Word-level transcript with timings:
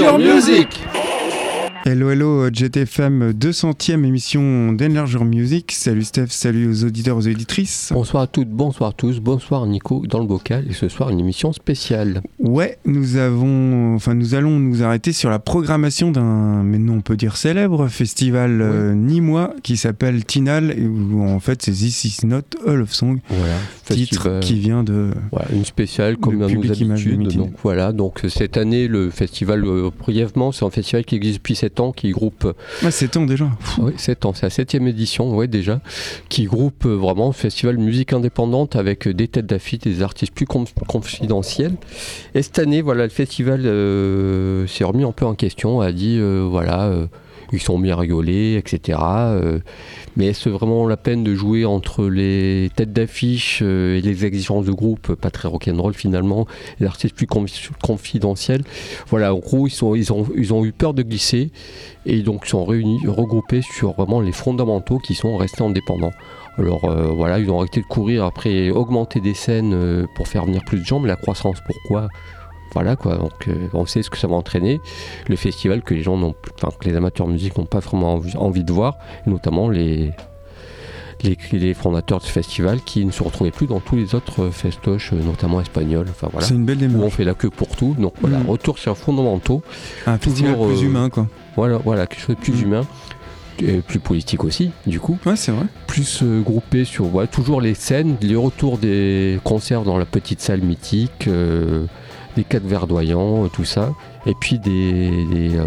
Enlargeur 0.00 0.18
Music 0.18 0.68
Hello, 1.90 2.10
hello, 2.10 2.50
GTFM 2.50 3.30
200e 3.30 4.04
émission 4.04 4.74
d'Enlargeur 4.74 5.24
Music. 5.24 5.72
Salut 5.72 6.04
Steph, 6.04 6.26
salut 6.28 6.68
aux 6.68 6.84
auditeurs, 6.84 7.16
aux 7.16 7.26
auditrices. 7.26 7.92
Bonsoir 7.94 8.24
à 8.24 8.26
toutes, 8.26 8.50
bonsoir 8.50 8.90
à 8.90 8.92
tous, 8.92 9.20
bonsoir 9.20 9.64
Nico 9.64 10.04
dans 10.06 10.18
le 10.18 10.26
bocal 10.26 10.66
et 10.68 10.74
ce 10.74 10.90
soir 10.90 11.08
une 11.08 11.18
émission 11.18 11.50
spéciale. 11.54 12.20
Ouais, 12.38 12.76
nous 12.84 13.16
avons, 13.16 13.94
enfin 13.94 14.12
nous 14.12 14.34
allons 14.34 14.58
nous 14.58 14.82
arrêter 14.82 15.12
sur 15.14 15.30
la 15.30 15.38
programmation 15.38 16.10
d'un, 16.10 16.62
mais 16.62 16.76
non 16.76 16.96
on 16.96 17.00
peut 17.00 17.16
dire 17.16 17.38
célèbre 17.38 17.88
festival 17.88 18.60
euh, 18.60 18.92
nîmois 18.92 19.54
qui 19.62 19.78
s'appelle 19.78 20.26
Tinal, 20.26 20.74
et 20.78 20.86
où 20.86 21.22
en 21.22 21.40
fait 21.40 21.62
c'est 21.62 21.72
This 21.72 22.04
Is 22.04 22.26
Not 22.26 22.42
a 22.66 22.74
Love 22.74 22.92
Song, 22.92 23.18
Voilà, 23.30 23.54
titre 23.86 24.24
festival- 24.24 24.40
qui 24.40 24.58
vient 24.58 24.84
de... 24.84 25.08
Voilà, 25.32 25.46
une 25.54 25.64
spéciale 25.64 26.18
comme 26.18 26.42
à 26.42 26.48
nos 26.48 26.70
habitudes. 26.70 27.28
Donc 27.28 27.54
voilà, 27.62 27.92
donc 27.92 28.20
cette 28.28 28.58
année 28.58 28.88
le 28.88 29.08
festival 29.08 29.64
euh, 29.64 29.88
brièvement, 29.98 30.52
c'est 30.52 30.66
un 30.66 30.70
festival 30.70 31.06
qui 31.06 31.14
existe 31.14 31.36
depuis 31.36 31.54
7 31.54 31.77
ans, 31.80 31.92
qui 31.92 32.10
groupe 32.10 32.44
Ouais, 32.82 32.90
c'est 32.90 33.08
temps 33.08 33.24
déjà. 33.26 33.48
Oui, 33.78 33.92
7 33.96 34.24
ans, 34.26 34.32
c'est 34.34 34.46
la 34.46 34.50
septième 34.50 34.86
édition, 34.86 35.34
ouais, 35.36 35.46
déjà, 35.48 35.80
qui 36.28 36.44
groupe 36.44 36.84
euh, 36.86 36.94
vraiment 36.94 37.32
festival 37.32 37.78
musique 37.78 38.12
indépendante 38.12 38.76
avec 38.76 39.06
euh, 39.08 39.14
des 39.14 39.28
têtes 39.28 39.46
d'affiche, 39.46 39.80
des 39.80 40.02
artistes 40.02 40.32
plus 40.34 40.46
conf- 40.46 40.72
confidentiels. 40.86 41.74
Et 42.34 42.42
cette 42.42 42.58
année, 42.58 42.82
voilà, 42.82 43.04
le 43.04 43.10
festival 43.10 43.62
euh, 43.66 44.66
s'est 44.66 44.84
remis 44.84 45.04
un 45.04 45.12
peu 45.12 45.24
en 45.26 45.34
question, 45.34 45.80
a 45.80 45.92
dit, 45.92 46.16
euh, 46.18 46.46
voilà, 46.50 46.84
euh, 46.86 47.06
ils 47.52 47.60
sont 47.60 47.78
mis 47.78 47.90
à 47.90 47.96
rigoler, 47.96 48.56
etc. 48.56 48.98
euh, 49.00 49.58
mais 50.16 50.26
est-ce 50.26 50.48
vraiment 50.48 50.86
la 50.86 50.96
peine 50.96 51.24
de 51.24 51.34
jouer 51.34 51.64
entre 51.64 52.06
les 52.06 52.70
têtes 52.74 52.92
d'affiche 52.92 53.60
euh, 53.62 53.96
et 53.96 54.00
les 54.00 54.24
exigences 54.24 54.66
de 54.66 54.72
groupe, 54.72 55.14
pas 55.14 55.30
très 55.30 55.48
rock'n'roll 55.48 55.94
finalement, 55.94 56.46
les 56.80 56.86
artistes 56.86 57.14
plus 57.14 57.26
confi- 57.26 57.70
confidentiels? 57.82 58.62
Voilà, 59.08 59.34
en 59.34 59.38
gros, 59.38 59.66
ils, 59.66 59.70
sont, 59.70 59.94
ils, 59.94 60.12
ont, 60.12 60.26
ils 60.36 60.52
eu 60.64 60.72
peur 60.72 60.94
de 60.94 61.02
glisser 61.02 61.50
et 62.06 62.22
donc 62.22 62.46
sont 62.46 62.64
réunis, 62.64 62.98
regroupés 63.06 63.62
sur 63.62 63.92
vraiment 63.92 64.20
les 64.20 64.32
fondamentaux 64.32 64.98
qui 64.98 65.14
sont 65.14 65.36
restés 65.36 65.62
indépendants. 65.62 66.12
Alors 66.56 66.84
euh, 66.84 67.08
voilà, 67.14 67.38
ils 67.38 67.50
ont 67.50 67.60
arrêté 67.60 67.80
de 67.80 67.86
courir 67.86 68.24
après 68.24 68.70
augmenter 68.70 69.20
des 69.20 69.34
scènes 69.34 70.06
pour 70.16 70.26
faire 70.26 70.44
venir 70.44 70.64
plus 70.64 70.80
de 70.80 70.84
gens, 70.84 70.98
mais 71.00 71.08
la 71.08 71.16
croissance, 71.16 71.58
pourquoi? 71.64 72.08
Voilà 72.74 72.96
quoi, 72.96 73.16
donc 73.16 73.48
euh, 73.48 73.68
on 73.72 73.86
sait 73.86 74.02
ce 74.02 74.10
que 74.10 74.18
ça 74.18 74.28
va 74.28 74.34
entraîner. 74.36 74.80
Le 75.28 75.36
festival 75.36 75.82
que 75.82 75.94
les 75.94 76.02
gens 76.02 76.16
n'ont, 76.16 76.34
enfin 76.56 76.68
que 76.78 76.88
les 76.88 76.96
amateurs 76.96 77.26
de 77.26 77.32
musique 77.32 77.56
n'ont 77.56 77.64
pas 77.66 77.80
vraiment 77.80 78.20
envie, 78.36 78.64
de 78.64 78.72
voir, 78.72 78.98
et 79.26 79.30
notamment 79.30 79.68
les, 79.70 80.12
les, 81.24 81.36
les 81.52 81.74
fondateurs 81.74 82.18
de 82.20 82.24
ce 82.24 82.30
festival 82.30 82.80
qui 82.82 83.04
ne 83.04 83.10
se 83.10 83.22
retrouvaient 83.22 83.50
plus 83.50 83.66
dans 83.66 83.80
tous 83.80 83.96
les 83.96 84.14
autres 84.14 84.50
festoches, 84.50 85.12
euh, 85.12 85.22
notamment 85.22 85.60
espagnols. 85.60 86.06
Enfin 86.10 86.28
voilà. 86.30 86.46
C'est 86.46 86.54
une 86.54 86.64
belle 86.64 86.78
Où 86.82 86.84
on 86.84 86.88
démarche. 86.88 87.14
fait 87.14 87.24
la 87.24 87.34
queue 87.34 87.50
pour 87.50 87.68
tout. 87.74 87.96
Donc 87.98 88.12
voilà, 88.20 88.38
Mm. 88.38 88.48
retour 88.50 88.78
sur 88.78 88.96
fondamentaux. 88.96 89.62
Un 90.06 90.18
festival 90.18 90.54
plus 90.58 90.82
euh, 90.82 90.84
humain 90.86 91.08
quoi. 91.10 91.26
Voilà, 91.56 91.78
voilà, 91.78 92.06
quelque 92.06 92.20
chose 92.20 92.36
de 92.36 92.40
plus 92.40 92.52
Mm. 92.52 92.62
humain, 92.64 92.86
et 93.60 93.78
plus 93.78 93.98
politique 93.98 94.44
aussi, 94.44 94.70
du 94.86 95.00
coup. 95.00 95.18
Ouais, 95.26 95.34
c'est 95.34 95.50
vrai. 95.50 95.64
Plus 95.88 96.20
euh, 96.22 96.40
groupé 96.42 96.84
sur 96.84 97.06
voilà, 97.06 97.26
toujours 97.26 97.60
les 97.60 97.74
scènes, 97.74 98.16
les 98.20 98.36
retours 98.36 98.78
des 98.78 99.40
concerts 99.42 99.82
dans 99.82 99.98
la 99.98 100.04
petite 100.06 100.40
salle 100.40 100.60
mythique, 100.60 101.26
euh, 101.26 101.86
des 102.38 102.44
cadres 102.44 102.68
verdoyants, 102.68 103.44
euh, 103.44 103.48
tout 103.48 103.64
ça. 103.64 103.92
Et 104.26 104.34
puis 104.40 104.58
des, 104.60 105.24
des, 105.26 105.56
euh, 105.56 105.64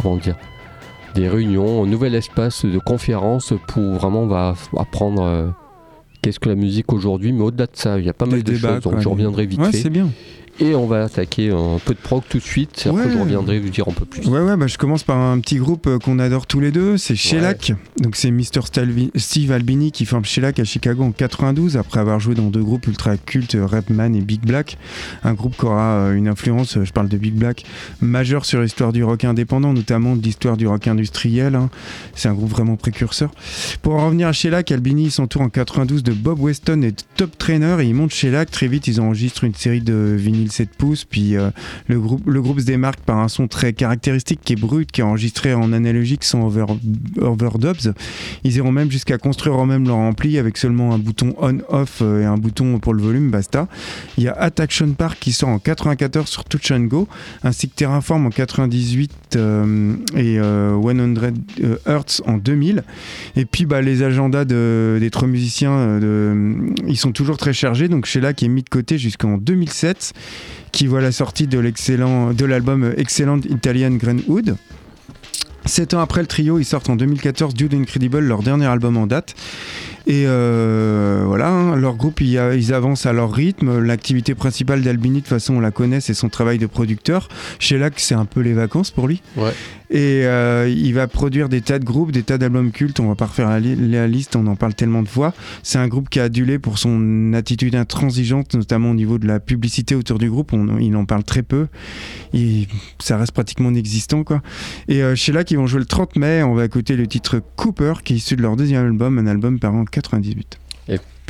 comment 0.00 0.16
dire, 0.16 0.36
des 1.14 1.28
réunions, 1.28 1.84
un 1.84 1.86
nouvel 1.86 2.14
espace 2.14 2.64
de 2.64 2.78
conférence 2.78 3.52
pour 3.68 3.94
vraiment 3.94 4.26
va 4.26 4.54
apprendre 4.76 5.22
euh, 5.22 5.48
qu'est-ce 6.20 6.40
que 6.40 6.48
la 6.48 6.56
musique 6.56 6.92
aujourd'hui, 6.92 7.32
mais 7.32 7.42
au-delà 7.42 7.66
de 7.66 7.76
ça, 7.76 7.98
il 8.00 8.04
y 8.04 8.08
a 8.08 8.12
pas 8.12 8.26
mal 8.26 8.42
de 8.42 8.52
débats, 8.52 8.74
choses, 8.74 8.82
donc 8.82 8.98
je 8.98 9.08
reviendrai 9.08 9.46
vite 9.46 9.60
Ouais, 9.60 9.70
fait. 9.70 9.76
c'est 9.78 9.90
bien. 9.90 10.08
Et 10.60 10.74
on 10.74 10.86
va 10.86 11.04
attaquer 11.04 11.50
un 11.50 11.78
peu 11.84 11.94
de 11.94 11.98
prog 11.98 12.22
tout 12.28 12.38
de 12.38 12.42
suite, 12.42 12.84
après 12.86 13.06
Ouais. 13.06 13.10
je 13.12 13.18
reviendrai 13.18 13.58
vous 13.58 13.70
dire 13.70 13.88
un 13.88 13.92
peu 13.92 14.04
plus. 14.04 14.26
Ouais, 14.28 14.40
ouais, 14.40 14.56
bah, 14.56 14.66
je 14.66 14.76
commence 14.78 15.02
par 15.02 15.16
un 15.16 15.40
petit 15.40 15.56
groupe 15.56 15.86
euh, 15.86 15.98
qu'on 15.98 16.18
adore 16.18 16.46
tous 16.46 16.60
les 16.60 16.70
deux, 16.70 16.98
c'est 16.98 17.16
Shellac. 17.16 17.72
Donc 17.98 18.16
c'est 18.16 18.30
Mr. 18.30 18.60
Steve 19.16 19.50
Albini 19.50 19.92
qui 19.92 20.04
forme 20.04 20.24
Shellac 20.24 20.58
à 20.60 20.64
Chicago 20.64 21.02
en 21.04 21.10
92 21.12 21.76
après 21.78 22.00
avoir 22.00 22.20
joué 22.20 22.34
dans 22.34 22.48
deux 22.50 22.62
groupes 22.62 22.86
ultra 22.86 23.16
cultes, 23.16 23.54
euh, 23.54 23.64
Rapman 23.66 24.12
et 24.14 24.20
Big 24.20 24.42
Black. 24.42 24.76
Un 25.24 25.32
groupe 25.32 25.56
qui 25.56 25.64
aura 25.64 25.94
euh, 25.94 26.14
une 26.14 26.28
influence, 26.28 26.78
je 26.84 26.92
parle 26.92 27.08
de 27.08 27.16
Big 27.16 27.34
Black, 27.34 27.64
majeure 28.00 28.44
sur 28.44 28.60
l'histoire 28.60 28.92
du 28.92 29.02
rock 29.02 29.24
indépendant, 29.24 29.72
notamment 29.72 30.16
de 30.16 30.22
l'histoire 30.22 30.56
du 30.58 30.66
rock 30.66 30.86
industriel. 30.86 31.54
hein. 31.54 31.70
C'est 32.14 32.28
un 32.28 32.34
groupe 32.34 32.50
vraiment 32.50 32.76
précurseur. 32.76 33.30
Pour 33.80 33.94
en 33.94 34.06
revenir 34.06 34.28
à 34.28 34.32
Shellac, 34.32 34.70
Albini 34.70 35.10
s'entoure 35.10 35.42
en 35.42 35.48
92 35.48 36.02
de 36.02 36.12
Bob 36.12 36.38
Weston 36.40 36.82
et 36.82 36.90
de 36.92 36.96
Top 37.16 37.36
Trainer 37.38 37.76
et 37.80 37.84
ils 37.86 37.94
montent 37.94 38.12
Shellac. 38.12 38.50
Très 38.50 38.68
vite, 38.68 38.86
ils 38.86 39.00
enregistrent 39.00 39.44
une 39.44 39.54
série 39.54 39.80
de 39.80 40.14
vinyles 40.16 40.51
7 40.52 40.70
pouces, 40.76 41.04
puis 41.04 41.36
euh, 41.36 41.50
le, 41.88 41.98
groupe, 41.98 42.60
se 42.60 42.64
démarque 42.64 43.00
par 43.00 43.18
un 43.18 43.28
son 43.28 43.48
très 43.48 43.72
caractéristique 43.72 44.40
qui 44.44 44.52
est 44.52 44.60
brut, 44.60 44.90
qui 44.90 45.00
est 45.00 45.04
enregistré 45.04 45.54
en 45.54 45.72
analogique 45.72 46.24
sans 46.24 46.46
over, 46.46 46.66
overdubs. 47.20 47.92
Ils 48.44 48.56
iront 48.56 48.72
même 48.72 48.90
jusqu'à 48.90 49.18
construire 49.18 49.60
eux-mêmes 49.62 49.86
leur 49.86 49.96
ampli 49.96 50.38
avec 50.38 50.56
seulement 50.56 50.94
un 50.94 50.98
bouton 50.98 51.34
on-off 51.38 51.98
euh, 52.02 52.22
et 52.22 52.24
un 52.24 52.36
bouton 52.36 52.78
pour 52.78 52.94
le 52.94 53.02
volume, 53.02 53.30
basta. 53.30 53.68
Il 54.18 54.24
y 54.24 54.28
a 54.28 54.34
Attraction 54.34 54.92
Park 54.92 55.18
qui 55.20 55.32
sort 55.32 55.48
en 55.48 55.58
94 55.58 56.28
sur 56.28 56.44
Touch 56.44 56.70
and 56.70 56.82
Go, 56.82 57.08
ainsi 57.42 57.68
que 57.68 57.74
Terraform 57.74 58.26
en 58.26 58.30
98 58.30 59.10
euh, 59.36 59.94
et 60.14 60.38
euh, 60.38 60.80
100 60.80 61.16
euh, 61.62 61.76
Hertz 61.86 62.22
en 62.26 62.36
2000. 62.38 62.84
Et 63.36 63.44
puis 63.44 63.66
bah, 63.66 63.80
les 63.80 64.02
agendas 64.02 64.44
de- 64.44 64.98
des 65.00 65.10
trois 65.10 65.28
musiciens, 65.28 66.00
ils 66.86 66.96
sont 66.96 67.12
toujours 67.12 67.36
très 67.36 67.52
chargés, 67.52 67.88
donc 67.88 68.06
Sheila 68.06 68.32
qui 68.32 68.46
est 68.46 68.48
mis 68.48 68.62
de 68.62 68.68
côté 68.68 68.98
jusqu'en 68.98 69.38
2007 69.38 70.12
qui 70.72 70.86
voit 70.86 71.00
la 71.00 71.12
sortie 71.12 71.46
de 71.46 71.58
l'excellent 71.58 72.32
de 72.32 72.44
l'album 72.44 72.92
Excellent 72.96 73.40
Italian 73.48 73.92
Greenwood. 73.92 74.56
Sept 75.64 75.94
ans 75.94 76.00
après 76.00 76.20
le 76.20 76.26
trio, 76.26 76.58
ils 76.58 76.64
sortent 76.64 76.90
en 76.90 76.96
2014 76.96 77.54
Dude 77.54 77.74
Incredible, 77.74 78.18
leur 78.18 78.42
dernier 78.42 78.66
album 78.66 78.96
en 78.96 79.06
date. 79.06 79.34
Et 80.06 80.24
euh, 80.26 81.22
voilà, 81.24 81.48
hein, 81.48 81.76
leur 81.76 81.94
groupe, 81.94 82.20
ils, 82.20 82.38
avancent 82.74 83.06
à 83.06 83.12
leur 83.12 83.32
rythme. 83.32 83.78
L'activité 83.78 84.34
principale 84.34 84.82
d'Albini, 84.82 85.18
de 85.18 85.20
toute 85.20 85.28
façon, 85.28 85.54
on 85.54 85.60
la 85.60 85.70
connaît, 85.70 86.00
c'est 86.00 86.14
son 86.14 86.28
travail 86.28 86.58
de 86.58 86.66
producteur. 86.66 87.28
Chez 87.60 87.78
Lac, 87.78 87.94
c'est 87.98 88.16
un 88.16 88.24
peu 88.24 88.40
les 88.40 88.54
vacances 88.54 88.90
pour 88.90 89.06
lui. 89.06 89.22
Et 89.94 90.24
euh, 90.24 90.72
il 90.74 90.94
va 90.94 91.06
produire 91.06 91.50
des 91.50 91.60
tas 91.60 91.78
de 91.78 91.84
groupes, 91.84 92.12
des 92.12 92.22
tas 92.22 92.38
d'albums 92.38 92.72
cultes. 92.72 92.98
On 92.98 93.08
va 93.08 93.14
pas 93.14 93.26
refaire 93.26 93.50
la, 93.50 93.60
li- 93.60 93.76
la 93.76 94.08
liste, 94.08 94.36
on 94.36 94.46
en 94.46 94.56
parle 94.56 94.74
tellement 94.74 95.02
de 95.02 95.08
fois. 95.08 95.34
C'est 95.62 95.76
un 95.78 95.86
groupe 95.86 96.08
qui 96.08 96.18
a 96.18 96.24
adulé 96.24 96.58
pour 96.58 96.78
son 96.78 97.34
attitude 97.34 97.74
intransigeante, 97.74 98.54
notamment 98.54 98.90
au 98.92 98.94
niveau 98.94 99.18
de 99.18 99.26
la 99.26 99.38
publicité 99.38 99.94
autour 99.94 100.18
du 100.18 100.30
groupe. 100.30 100.54
On- 100.54 100.78
il 100.78 100.96
en 100.96 101.04
parle 101.04 101.24
très 101.24 101.42
peu. 101.42 101.66
Il- 102.32 102.68
ça 103.00 103.18
reste 103.18 103.32
pratiquement 103.32 103.68
inexistant, 103.68 104.24
quoi. 104.24 104.40
Et 104.88 105.02
euh, 105.02 105.14
chez 105.14 105.30
Lac, 105.32 105.50
ils 105.50 105.58
vont 105.58 105.66
jouer 105.66 105.80
le 105.80 105.86
30 105.86 106.16
mai. 106.16 106.42
On 106.42 106.54
va 106.54 106.64
écouter 106.64 106.96
le 106.96 107.06
titre 107.06 107.42
Cooper, 107.56 107.92
qui 108.02 108.14
est 108.14 108.16
issu 108.16 108.34
de 108.34 108.40
leur 108.42 108.56
deuxième 108.56 108.86
album, 108.86 109.18
un 109.18 109.26
album 109.26 109.58
paru 109.58 109.76
en 109.76 109.84
98. 109.84 110.58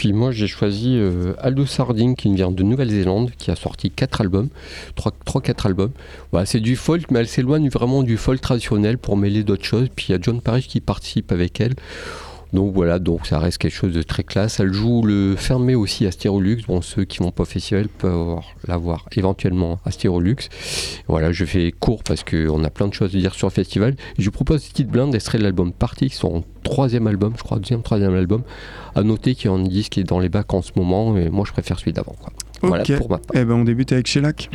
Puis 0.02 0.12
moi 0.12 0.32
j'ai 0.32 0.48
choisi 0.48 0.96
euh, 0.96 1.34
Aldo 1.38 1.64
Sarding 1.64 2.16
qui 2.16 2.34
vient 2.34 2.50
de 2.50 2.64
Nouvelle-Zélande, 2.64 3.31
qui 3.38 3.52
a 3.52 3.54
sorti 3.54 3.88
4 3.88 4.22
albums, 4.22 4.49
3-4 4.96 5.69
albums. 5.69 5.93
C'est 6.44 6.58
du 6.58 6.75
folk, 6.75 7.08
mais 7.12 7.20
elle 7.20 7.28
s'éloigne 7.28 7.69
vraiment 7.69 8.02
du 8.02 8.16
folk 8.16 8.40
traditionnel 8.40 8.99
pour 8.99 9.16
mêler 9.16 9.44
d'autres 9.44 9.62
choses. 9.62 9.87
Puis 9.94 10.06
il 10.08 10.12
y 10.12 10.14
a 10.16 10.19
John 10.20 10.40
Parrish 10.40 10.66
qui 10.66 10.81
participe 10.81 11.31
avec 11.31 11.60
elle. 11.60 11.75
Donc 12.52 12.75
voilà, 12.75 12.99
donc 12.99 13.26
ça 13.26 13.38
reste 13.38 13.58
quelque 13.58 13.75
chose 13.75 13.94
de 13.94 14.02
très 14.02 14.25
classe. 14.25 14.60
Elle 14.60 14.72
joue 14.75 15.02
le 15.02 15.37
fermé 15.37 15.75
aussi 15.75 16.06
à 16.06 16.10
Stérolux. 16.10 16.58
Bon, 16.69 16.82
ceux 16.82 17.04
qui 17.04 17.19
vont 17.19 17.31
pas 17.31 17.44
au 17.44 17.46
festival 17.46 17.88
peuvent 17.88 18.40
l'avoir 18.69 19.06
éventuellement 19.16 19.81
à 19.87 19.90
Stérolux. 19.90 20.37
Voilà, 21.08 21.32
je 21.32 21.44
fais 21.46 21.72
court 21.72 22.02
parce 22.04 22.25
qu'on 22.25 22.62
a 22.64 22.69
plein 22.70 22.88
de 22.88 22.94
choses 22.94 23.14
à 23.16 23.19
dire 23.19 23.34
sur 23.34 23.46
le 23.49 23.52
festival. 23.52 23.96
Je 24.19 24.25
vous 24.26 24.31
propose 24.32 24.66
Petite 24.69 24.88
Blinde, 24.88 25.14
extrait 25.14 25.38
de 25.38 25.44
l'album 25.44 25.72
Party, 25.72 26.10
qui 26.10 26.16
sont 26.16 26.44
troisième 26.62 27.06
album, 27.06 27.32
je 27.38 27.43
crois, 27.43 27.58
deuxième, 27.58 27.82
troisième 27.82 28.14
album. 28.14 28.43
À 28.94 29.02
noter 29.02 29.34
qu'il 29.34 29.50
y 29.50 29.55
a 29.55 29.56
un 29.56 29.62
disque 29.62 29.93
qui 29.93 30.00
est 30.00 30.05
dans 30.05 30.20
les 30.20 30.28
bacs 30.28 30.52
en 30.52 30.60
ce 30.60 30.72
moment, 30.76 31.16
et 31.16 31.31
moi 31.31 31.44
je 31.46 31.52
préfère 31.52 31.78
celui 31.78 31.93
d'avant. 31.94 32.16
Voilà 32.60 32.82
Ok. 32.82 32.96
pour 32.98 33.10
ma 33.10 33.16
part. 33.19 33.26
Eh 33.34 33.44
ben, 33.44 33.55
on 33.55 33.64
débute 33.64 33.93
avec 33.93 34.06
Shellac. 34.06 34.50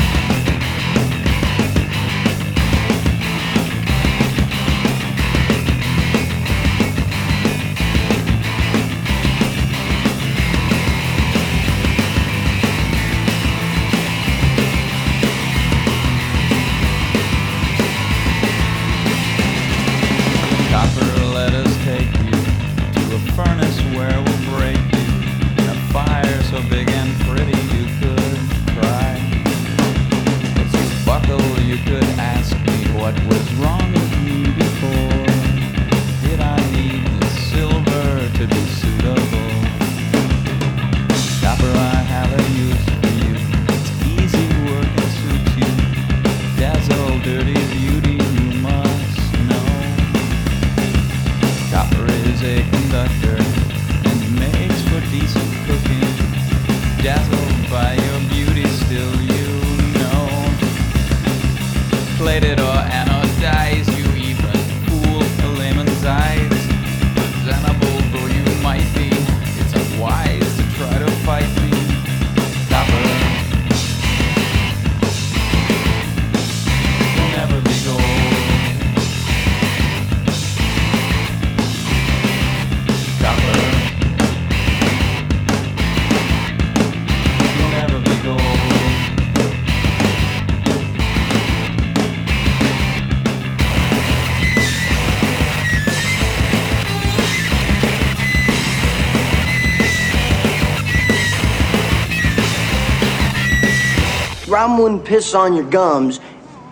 Wouldn't 104.87 105.03
piss 105.03 105.35
on 105.35 105.53
your 105.53 105.69
gums 105.69 106.21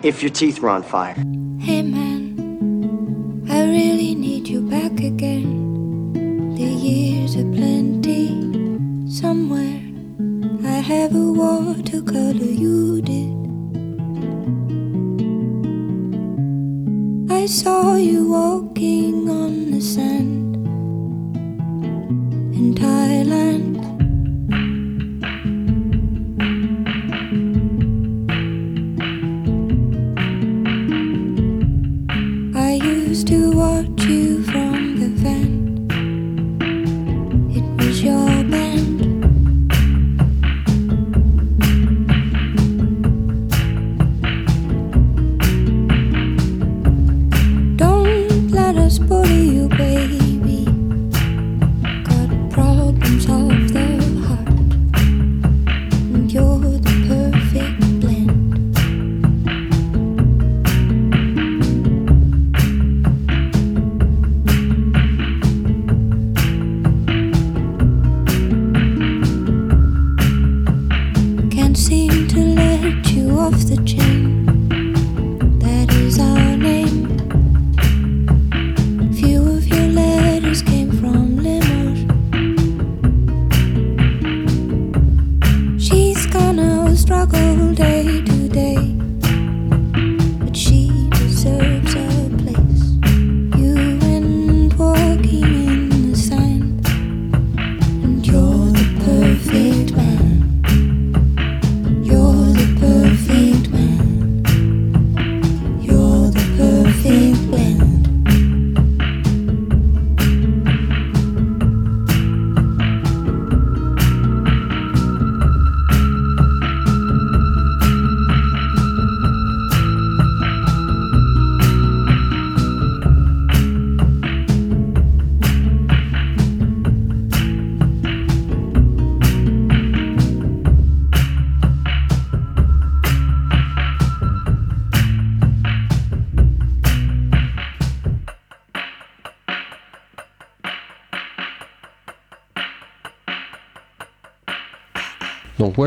if 0.02 0.22
your 0.22 0.30
teeth 0.30 0.60
were 0.60 0.70
on 0.70 0.82
fire. 0.82 1.25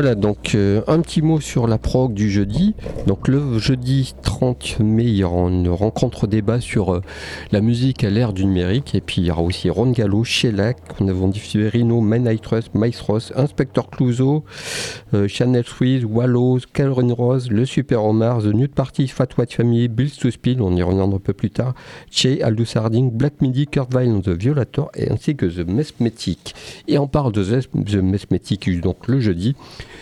Donc 0.00 0.14
voilà, 0.14 0.14
euh, 0.54 0.82
un 0.86 1.00
petit 1.00 1.22
mot 1.22 1.40
sur 1.40 1.66
la 1.66 1.78
prog 1.78 2.14
du 2.14 2.30
jeudi. 2.30 2.74
Donc 3.06 3.28
le 3.28 3.58
jeudi 3.58 4.14
30 4.22 4.78
mai, 4.80 5.04
il 5.04 5.16
y 5.16 5.24
aura 5.24 5.48
une 5.48 5.68
rencontre 5.68 6.26
débat 6.26 6.60
sur 6.60 6.94
euh, 6.94 7.02
la 7.52 7.60
musique 7.60 8.04
à 8.04 8.10
l'ère 8.10 8.32
du 8.32 8.44
numérique. 8.44 8.94
Et 8.94 9.00
puis 9.00 9.22
il 9.22 9.26
y 9.26 9.30
aura 9.30 9.42
aussi 9.42 9.70
Ron 9.70 9.90
Gallo, 9.90 10.24
Shellac, 10.24 10.78
on 11.00 11.08
avons 11.08 11.28
diffusé 11.28 11.68
Rhino, 11.68 12.00
Man 12.00 12.26
I 12.30 12.38
Trust, 12.38 12.70
Mice 12.74 13.00
Ross, 13.00 13.32
Inspector 13.36 13.90
Clouseau, 13.90 14.44
euh, 15.14 15.28
Channel 15.28 15.64
Swiss, 15.64 16.04
Wallows, 16.04 16.60
Calvin 16.72 17.12
Rose, 17.12 17.50
Le 17.50 17.66
Super 17.66 18.04
Omar, 18.04 18.42
The 18.42 18.54
Nude 18.54 18.74
Party, 18.74 19.08
Fat 19.08 19.28
White 19.38 19.52
Family, 19.52 19.88
Bills 19.88 20.16
to 20.18 20.30
Spill, 20.30 20.62
on 20.62 20.76
y 20.76 20.82
reviendra 20.82 21.16
un 21.16 21.20
peu 21.20 21.32
plus 21.32 21.50
tard, 21.50 21.74
Che, 22.10 22.40
Aldous 22.42 22.76
Harding, 22.76 23.10
Black 23.10 23.40
Midi, 23.40 23.66
Kurt 23.66 23.94
Vile 23.94 24.20
The 24.22 24.30
Violator, 24.30 24.90
et 24.94 25.10
ainsi 25.10 25.36
que 25.36 25.46
The 25.46 25.68
Mesmetic. 25.68 26.54
Et 26.88 26.98
on 26.98 27.06
parle 27.06 27.32
de 27.32 27.44
The 27.44 27.96
Mesmetic 27.96 28.60
donc 28.80 29.08
le 29.08 29.20
jeudi. 29.20 29.54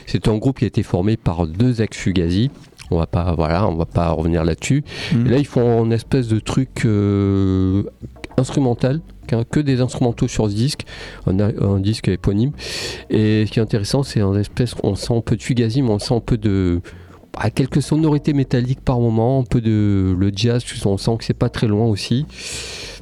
C'est 0.07 0.29
un 0.29 0.38
groupe 0.39 0.59
qui 0.59 0.65
a 0.65 0.69
été 0.69 0.83
formé 0.83 1.17
par 1.17 1.47
deux 1.47 1.83
ex-Fugazi. 1.83 2.51
On 2.91 2.97
va 2.97 3.07
pas, 3.07 3.35
voilà, 3.35 3.69
on 3.69 3.77
va 3.77 3.85
pas 3.85 4.11
revenir 4.11 4.45
là-dessus. 4.45 4.83
Et 5.13 5.29
là, 5.29 5.37
ils 5.37 5.47
font 5.47 5.85
une 5.85 5.93
espèce 5.93 6.29
de 6.29 6.41
truc 6.41 6.87
euh, 6.87 7.83
instrumental, 8.39 9.01
que 9.51 9.61
des 9.61 9.81
instrumentaux 9.81 10.27
sur 10.27 10.49
ce 10.49 10.55
disque, 10.55 10.85
un, 11.27 11.81
disque 11.81 12.09
éponyme. 12.09 12.53
Et 13.11 13.45
ce 13.47 13.53
qui 13.53 13.59
est 13.59 13.63
intéressant, 13.63 14.03
c'est 14.03 14.21
un 14.21 14.35
espèce, 14.35 14.75
on 14.83 14.95
sent 14.95 15.15
un 15.15 15.21
peu 15.21 15.37
de 15.37 15.43
Fugazi, 15.43 15.83
mais 15.83 15.91
on 15.91 15.99
sent 15.99 16.15
un 16.15 16.21
peu 16.21 16.39
de 16.39 16.81
bah, 17.35 17.51
quelques 17.51 17.83
sonorités 17.83 18.33
métalliques 18.33 18.81
par 18.81 19.01
moment, 19.01 19.41
un 19.41 19.45
peu 19.45 19.61
de 19.61 20.17
le 20.19 20.33
jazz, 20.35 20.65
on 20.87 20.97
sent 20.97 21.17
que 21.19 21.25
c'est 21.25 21.35
pas 21.35 21.51
très 21.51 21.67
loin 21.67 21.87
aussi. 21.87 22.27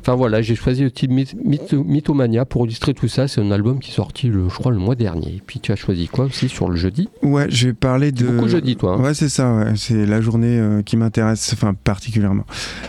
Enfin 0.07 0.15
voilà, 0.15 0.41
j'ai 0.41 0.55
choisi 0.55 0.85
le 0.85 0.93
titre 0.93 1.13
Myth- 1.13 1.35
Myth- 1.45 1.75
Mythomania 1.75 2.45
pour 2.45 2.65
illustrer 2.65 2.95
tout 2.95 3.09
ça. 3.09 3.27
C'est 3.27 3.41
un 3.41 3.51
album 3.51 3.81
qui 3.81 3.91
est 3.91 3.95
sorti, 3.95 4.29
le, 4.29 4.49
je 4.49 4.55
crois, 4.55 4.71
le 4.71 4.79
mois 4.79 4.95
dernier. 4.95 5.31
Et 5.31 5.43
puis 5.45 5.59
tu 5.59 5.73
as 5.73 5.77
choisi 5.77 6.07
quoi 6.07 6.27
aussi 6.27 6.49
sur 6.49 6.69
le 6.69 6.77
jeudi? 6.77 7.09
Ouais, 7.25 7.47
je 7.51 7.67
vais 7.67 7.73
parler 7.73 8.13
de. 8.13 8.25
Beaucoup 8.25 8.47
jeudi, 8.47 8.77
toi. 8.77 8.93
hein. 8.95 9.03
Ouais, 9.03 9.15
c'est 9.15 9.29
ça, 9.29 9.53
ouais. 9.53 9.73
c'est 9.75 10.07
la 10.07 10.21
journée 10.21 10.61
euh, 10.61 10.83
qui 10.83 10.97
m'intéresse, 10.97 11.51
enfin 11.55 11.75
particulièrement. 11.75 12.45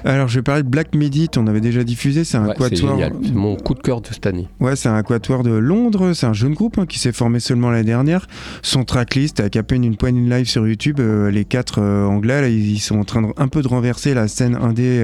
Alors, 0.06 0.28
je 0.28 0.38
vais 0.38 0.44
parler 0.44 0.62
de 0.62 0.68
Black 0.68 0.94
Medit, 0.94 1.30
on 1.38 1.48
avait 1.48 1.60
déjà 1.60 1.84
diffusé, 1.84 2.24
c'est 2.24 2.38
un 2.38 2.50
Ouais, 2.50 2.54
c'est 2.60 2.70
quatuor. 2.70 3.00
C'est 3.24 3.34
mon 3.34 3.56
coup 3.56 3.74
de 3.74 3.80
cœur 3.80 4.00
de 4.02 4.08
cette 4.12 4.28
année. 4.28 4.48
Ouais, 4.60 4.76
c'est 4.76 4.90
un 4.90 5.02
quatuor 5.02 5.42
de 5.42 5.50
Londres, 5.50 6.14
c'est 6.14 6.28
un 6.28 6.34
jeune 6.34 6.54
groupe 6.54 6.78
hein, 6.78 6.86
qui 6.86 7.00
s'est 7.00 7.14
formé 7.14 7.40
seulement 7.40 7.72
l'année 7.72 7.84
dernière. 7.86 8.28
Son 8.62 8.84
tracklist, 8.84 9.40
avec 9.40 9.56
à 9.56 9.64
peine 9.64 9.84
une 9.84 9.96
poignée 9.98 10.22
de 10.24 10.30
live 10.30 10.48
sur 10.48 10.68
YouTube, 10.68 11.00
euh, 11.00 11.32
les 11.32 11.46
quatre 11.46 11.82
euh, 11.82 12.06
anglais, 12.06 12.42
là, 12.42 12.48
ils 12.48 12.78
sont 12.78 13.00
en 13.00 13.06
train 13.06 13.24
de, 13.24 13.30
un 13.38 13.48
peu 13.48 13.64
de 13.64 13.68
renverser 13.68 14.14
la 14.14 14.28
scène 14.28 14.56
indé, 14.56 15.04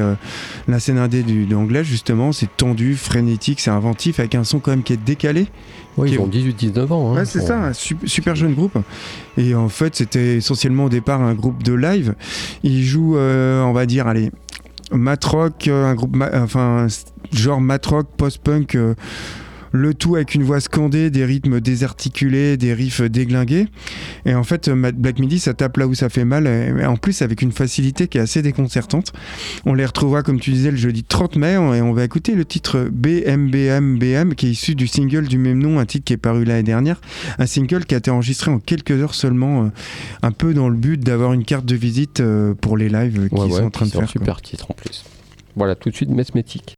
la 0.68 0.80
scène 0.80 1.00
indé 1.00 1.24
du, 1.24 1.48
de 1.48 1.56
anglais 1.56 1.84
justement. 1.84 2.03
C'est 2.32 2.56
tendu, 2.58 2.96
frénétique, 2.96 3.60
c'est 3.62 3.70
inventif, 3.72 4.20
avec 4.20 4.36
un 4.36 4.44
son 4.44 4.60
quand 4.60 4.72
même 4.72 4.84
qui 4.84 4.94
est 4.94 4.98
décalé. 5.04 5.46
Qui 5.46 6.02
ils 6.08 6.14
est- 6.16 6.18
ont 6.18 6.28
18-19 6.28 6.92
ans. 6.92 7.12
hein. 7.14 7.16
Ouais, 7.18 7.26
c'est 7.26 7.40
ça, 7.42 7.58
un 7.68 7.74
su- 7.74 7.96
super 8.06 8.36
jeune 8.36 8.54
groupe. 8.54 8.78
Et 9.38 9.56
en 9.56 9.70
fait, 9.70 9.96
c'était 9.96 10.38
essentiellement 10.38 10.86
au 10.86 10.90
départ 10.90 11.22
un 11.22 11.34
groupe 11.34 11.64
de 11.64 11.74
live. 11.74 12.16
Ils 12.64 12.84
jouent, 12.84 13.18
euh, 13.18 13.62
on 13.64 13.74
va 13.74 13.86
dire, 13.86 14.08
allez, 14.08 14.32
mat 14.92 15.24
rock, 15.24 15.68
euh, 15.68 15.86
un 15.86 15.96
groupe, 15.96 16.16
ma- 16.16 16.32
enfin, 16.42 16.88
genre 17.32 17.62
mat 17.62 17.86
rock, 17.86 18.08
post-punk. 18.18 18.76
euh, 18.76 18.96
Le 19.76 19.96
tout 19.96 20.16
avec 20.16 20.36
une 20.36 20.44
voix 20.44 20.60
scandée, 20.60 21.10
des 21.10 21.26
rythmes 21.26 21.60
désarticulés, 21.60 22.58
des 22.58 22.76
riffs 22.76 23.02
déglingués. 23.02 23.68
Et 24.26 24.36
en 24.36 24.44
fait, 24.44 24.70
Black 24.70 25.18
Midi, 25.18 25.40
ça 25.40 25.56
tape 25.56 25.78
là 25.78 25.88
où 25.88 25.96
ça 25.96 26.10
fait 26.10 26.26
mal. 26.26 26.46
Et 26.46 26.86
en 26.86 26.96
plus, 26.96 27.24
avec 27.24 27.42
une 27.42 27.52
facilité 27.52 28.08
qui 28.08 28.20
est 28.20 28.22
assez 28.22 28.44
déconcertante. 28.44 29.14
On 29.66 29.74
les 29.74 29.86
retrouvera, 29.86 30.22
comme 30.22 30.40
tu 30.40 30.52
disais, 30.52 30.70
le 30.70 30.78
jeudi 30.78 31.04
30 31.04 31.38
mai. 31.38 31.54
Et 31.54 31.58
on 31.82 31.92
va 31.92 32.04
écouter 32.04 32.36
le 32.36 32.46
titre 32.46 32.88
BMBMBM, 32.92 34.36
qui 34.36 34.46
est 34.48 34.52
issu 34.52 34.76
du 34.76 34.86
single 34.86 35.28
du 35.28 35.40
même 35.40 35.58
nom, 35.58 35.80
un 35.80 35.86
titre 35.88 36.06
qui 36.06 36.14
est 36.14 36.18
paru 36.18 36.44
l'année 36.46 36.62
dernière. 36.64 37.02
Un 37.40 37.48
single 37.48 37.86
qui 37.86 37.96
a 37.96 37.98
été 37.98 38.12
enregistré 38.12 38.52
en 38.52 38.60
quelques 38.60 38.92
heures 38.92 39.16
seulement, 39.16 39.64
euh, 39.64 39.68
un 40.22 40.32
peu 40.32 40.54
dans 40.54 40.70
le 40.70 40.76
but 40.78 41.00
d'avoir 41.00 41.34
une 41.34 41.46
carte 41.46 41.66
de 41.66 41.76
visite 41.76 42.20
euh, 42.20 42.54
pour 42.54 42.78
les 42.78 42.90
lives 42.90 43.20
euh, 43.20 43.28
qu'ils 43.28 43.40
Ouais, 43.40 43.50
sont 43.50 43.56
ouais, 43.56 43.62
en 43.64 43.70
train 43.72 43.86
de 43.88 43.90
un 43.90 44.02
faire. 44.02 44.02
quoi. 44.02 44.08
super 44.22 44.42
titre 44.44 44.70
en 44.70 44.76
plus. 44.76 45.04
Voilà, 45.56 45.74
tout 45.74 45.90
de 45.90 45.96
suite, 45.96 46.10
Mesmétique. 46.10 46.76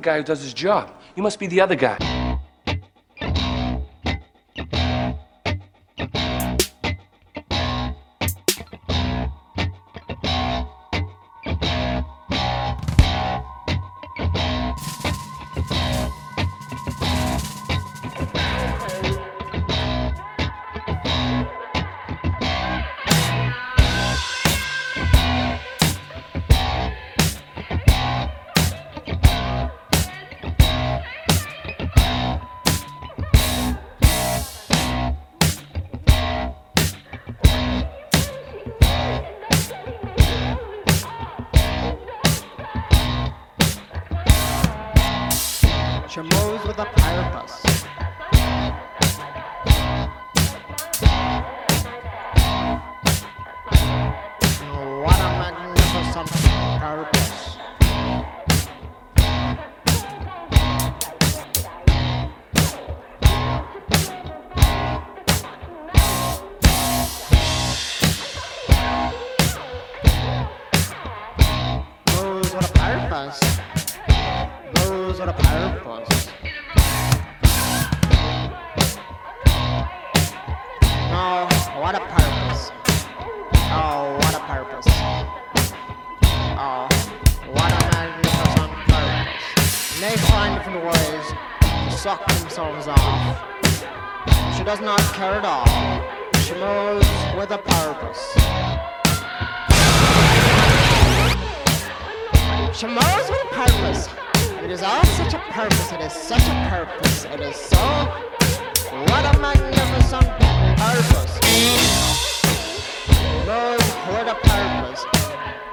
The 0.00 0.04
guy 0.10 0.16
who 0.16 0.24
does 0.24 0.42
his 0.42 0.54
job. 0.54 0.90
You 1.14 1.22
must 1.22 1.38
be 1.38 1.46
the 1.46 1.60
other 1.60 1.76
guy. 1.76 2.29
Suck 92.60 92.88
off. 92.88 94.56
She 94.56 94.64
does 94.64 94.80
not 94.80 95.00
care 95.14 95.40
at 95.40 95.44
all. 95.44 95.64
She 96.44 96.52
moves 96.52 97.08
with 97.38 97.50
a 97.50 97.58
purpose. 97.58 98.22
She 102.76 102.86
moves 102.86 103.28
with 103.30 103.44
a 103.44 103.54
purpose. 103.54 104.08
It 104.62 104.70
is 104.70 104.82
all 104.82 105.04
such 105.04 105.32
a 105.32 105.38
purpose. 105.50 105.92
It 105.92 106.00
is 106.00 106.12
such 106.12 106.42
a 106.42 106.68
purpose. 106.68 107.24
It 107.24 107.40
is 107.40 107.56
so. 107.56 107.78
What 109.08 109.24
a 109.24 109.38
magnificent 109.38 110.28
purpose. 110.76 111.32
Moves 113.48 113.90
with 114.12 114.28
a 114.28 114.36
purpose. 114.42 115.06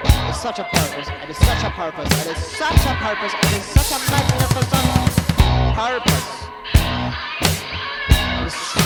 It 0.04 0.30
is 0.30 0.38
such 0.40 0.60
a 0.60 0.64
purpose. 0.64 1.10
It 1.24 1.30
is 1.30 1.38
such 1.38 1.64
a 1.64 1.72
purpose. 1.72 2.12
It 2.26 2.38
is 2.38 2.44
such 2.44 2.86
a 2.86 2.96
purpose. 3.04 3.34
It 3.44 3.54
is 3.60 3.66
such 3.76 3.92
a 3.92 4.00
magnificent 4.10 4.88
purpose. 5.76 6.38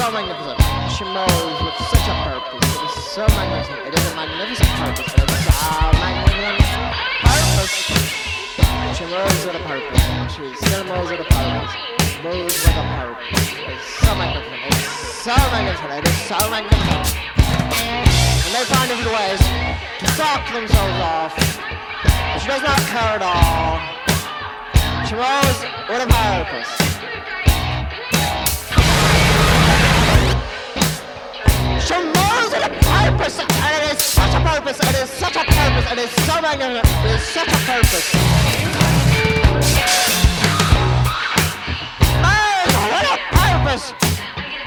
So 0.02 0.10
magnificent. 0.10 0.58
She 0.98 1.06
moves 1.06 1.62
with 1.62 1.78
such 1.94 2.10
a 2.10 2.16
purpose. 2.26 2.66
It 2.74 2.90
is 2.90 3.06
so 3.06 3.22
magnificent. 3.38 3.86
It 3.86 3.94
is 3.94 4.02
a 4.02 4.16
magnificent 4.18 4.70
purpose. 4.82 5.14
It 5.14 5.30
is 5.30 5.30
a 5.30 5.94
magnificent 5.94 6.90
purpose. 7.22 7.86
She 8.98 9.06
moves 9.06 9.46
with 9.46 9.54
a 9.54 9.64
purpose. 9.70 10.02
She 10.34 10.42
still 10.58 10.90
moves 10.90 11.06
with 11.12 11.22
a 11.22 11.30
purpose. 11.30 11.78
Moves 12.26 12.58
with 12.66 12.82
a 12.82 12.86
purpose. 12.98 13.54
It 13.54 13.78
is 13.78 13.86
so 14.02 14.10
magnificent. 14.18 14.66
It 14.66 14.74
is 14.74 14.90
so 15.22 15.38
magnificent. 15.38 15.94
It 15.94 16.10
is 16.10 16.18
so 16.26 16.50
magnificent. 16.50 17.22
And 18.42 18.58
they 18.58 18.66
find 18.74 18.90
different 18.90 19.14
ways 19.22 19.38
to 20.02 20.08
suck 20.18 20.42
themselves 20.50 20.98
off. 20.98 21.38
She 22.42 22.50
does 22.50 22.66
not 22.66 22.82
care 22.90 23.22
at 23.22 23.22
all. 23.22 23.78
She 25.06 25.14
moves 25.14 25.62
with 25.86 26.02
a 26.02 26.10
purpose. 26.10 27.01
She 31.92 32.00
with 32.52 32.64
a 32.64 32.70
purpose, 32.70 33.36
and 33.40 33.72
it 33.76 33.84
is 33.92 34.00
such 34.02 34.34
a 34.34 34.40
purpose, 34.40 34.80
it 34.80 34.96
is 34.96 35.10
such 35.10 35.36
a 35.36 35.44
purpose, 35.44 35.92
it 35.92 36.00
is 36.00 36.12
so 36.26 36.42
magnificent, 36.42 36.88
it 37.04 37.12
is 37.12 37.24
such 37.36 37.48
a 37.48 37.60
purpose. 37.68 38.08
Moves 42.24 42.76
with 42.96 43.12
a 43.12 43.18
purpose. 43.36 43.86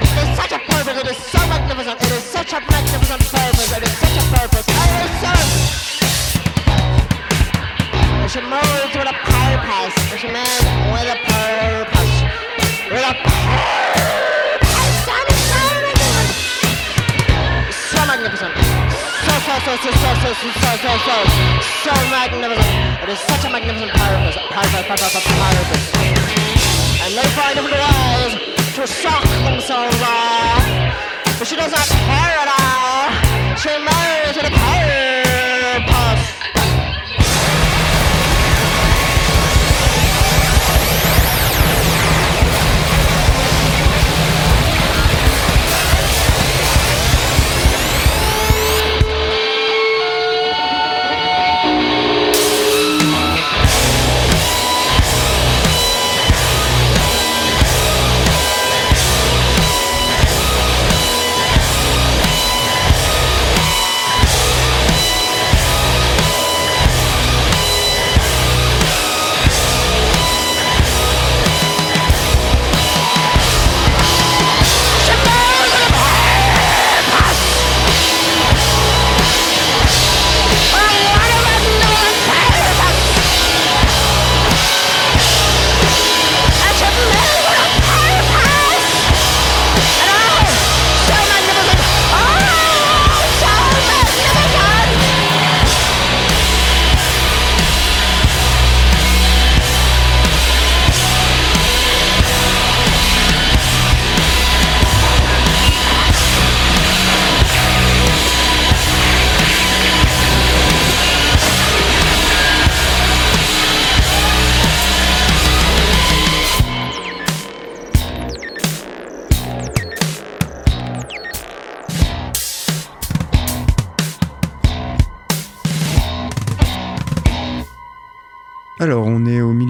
It 0.01 0.17
is 0.21 0.29
such 0.37 0.53
a 0.53 0.59
purpose, 0.59 0.97
it 1.01 1.07
is 1.09 1.17
so 1.17 1.39
magnificent, 1.47 2.01
it 2.01 2.11
is 2.11 2.23
such 2.23 2.53
a 2.53 2.59
magnificent 2.61 3.21
purpose, 3.33 3.71
it 3.75 3.83
is 3.83 3.97
such 3.97 4.17
a 4.17 4.25
purpose, 4.37 4.67
and 4.69 4.89
it 4.93 5.01
is 5.05 5.13
so... 5.21 5.33
She 8.29 8.41
moves 8.41 8.93
with 8.93 9.09
a 9.09 9.17
purpose, 9.25 9.95
she 10.19 10.27
moves 10.27 10.65
with 10.93 11.09
a 11.09 11.17
purpose, 11.25 12.13
with 12.91 13.05
a 13.05 13.13
purpose, 13.13 14.04
magnificent. 18.25 18.57
So, 19.21 19.33
so, 19.45 19.53
so, 19.65 19.75
so, 19.77 19.91
so, 19.93 20.11
so, 20.17 20.33
so, 20.33 20.49
so, 20.57 20.71
so, 20.81 20.93
so, 21.05 21.15
so 21.85 21.93
magnificent. 22.09 23.03
It 23.03 23.09
is 23.09 23.19
such 23.19 23.45
a 23.45 23.49
magnificent 23.51 23.91
purpose, 23.91 24.35
purpose, 24.49 24.85
purpose, 24.87 25.25
purpose. 25.29 25.85
And 27.05 27.13
they 27.13 27.27
find 27.37 27.53
different 27.55 27.77
ways 27.77 28.33
to 28.75 28.87
shock 28.87 29.23
themselves 29.45 30.01
off. 30.01 30.65
But 31.37 31.47
she 31.47 31.55
does 31.55 31.71
not 31.71 31.85
care 31.85 32.37
at 32.41 32.49
all. 32.49 33.13
She 33.57 33.69
moves 33.77 34.35
with 34.35 34.45
a 34.45 34.55
purpose. 34.55 35.24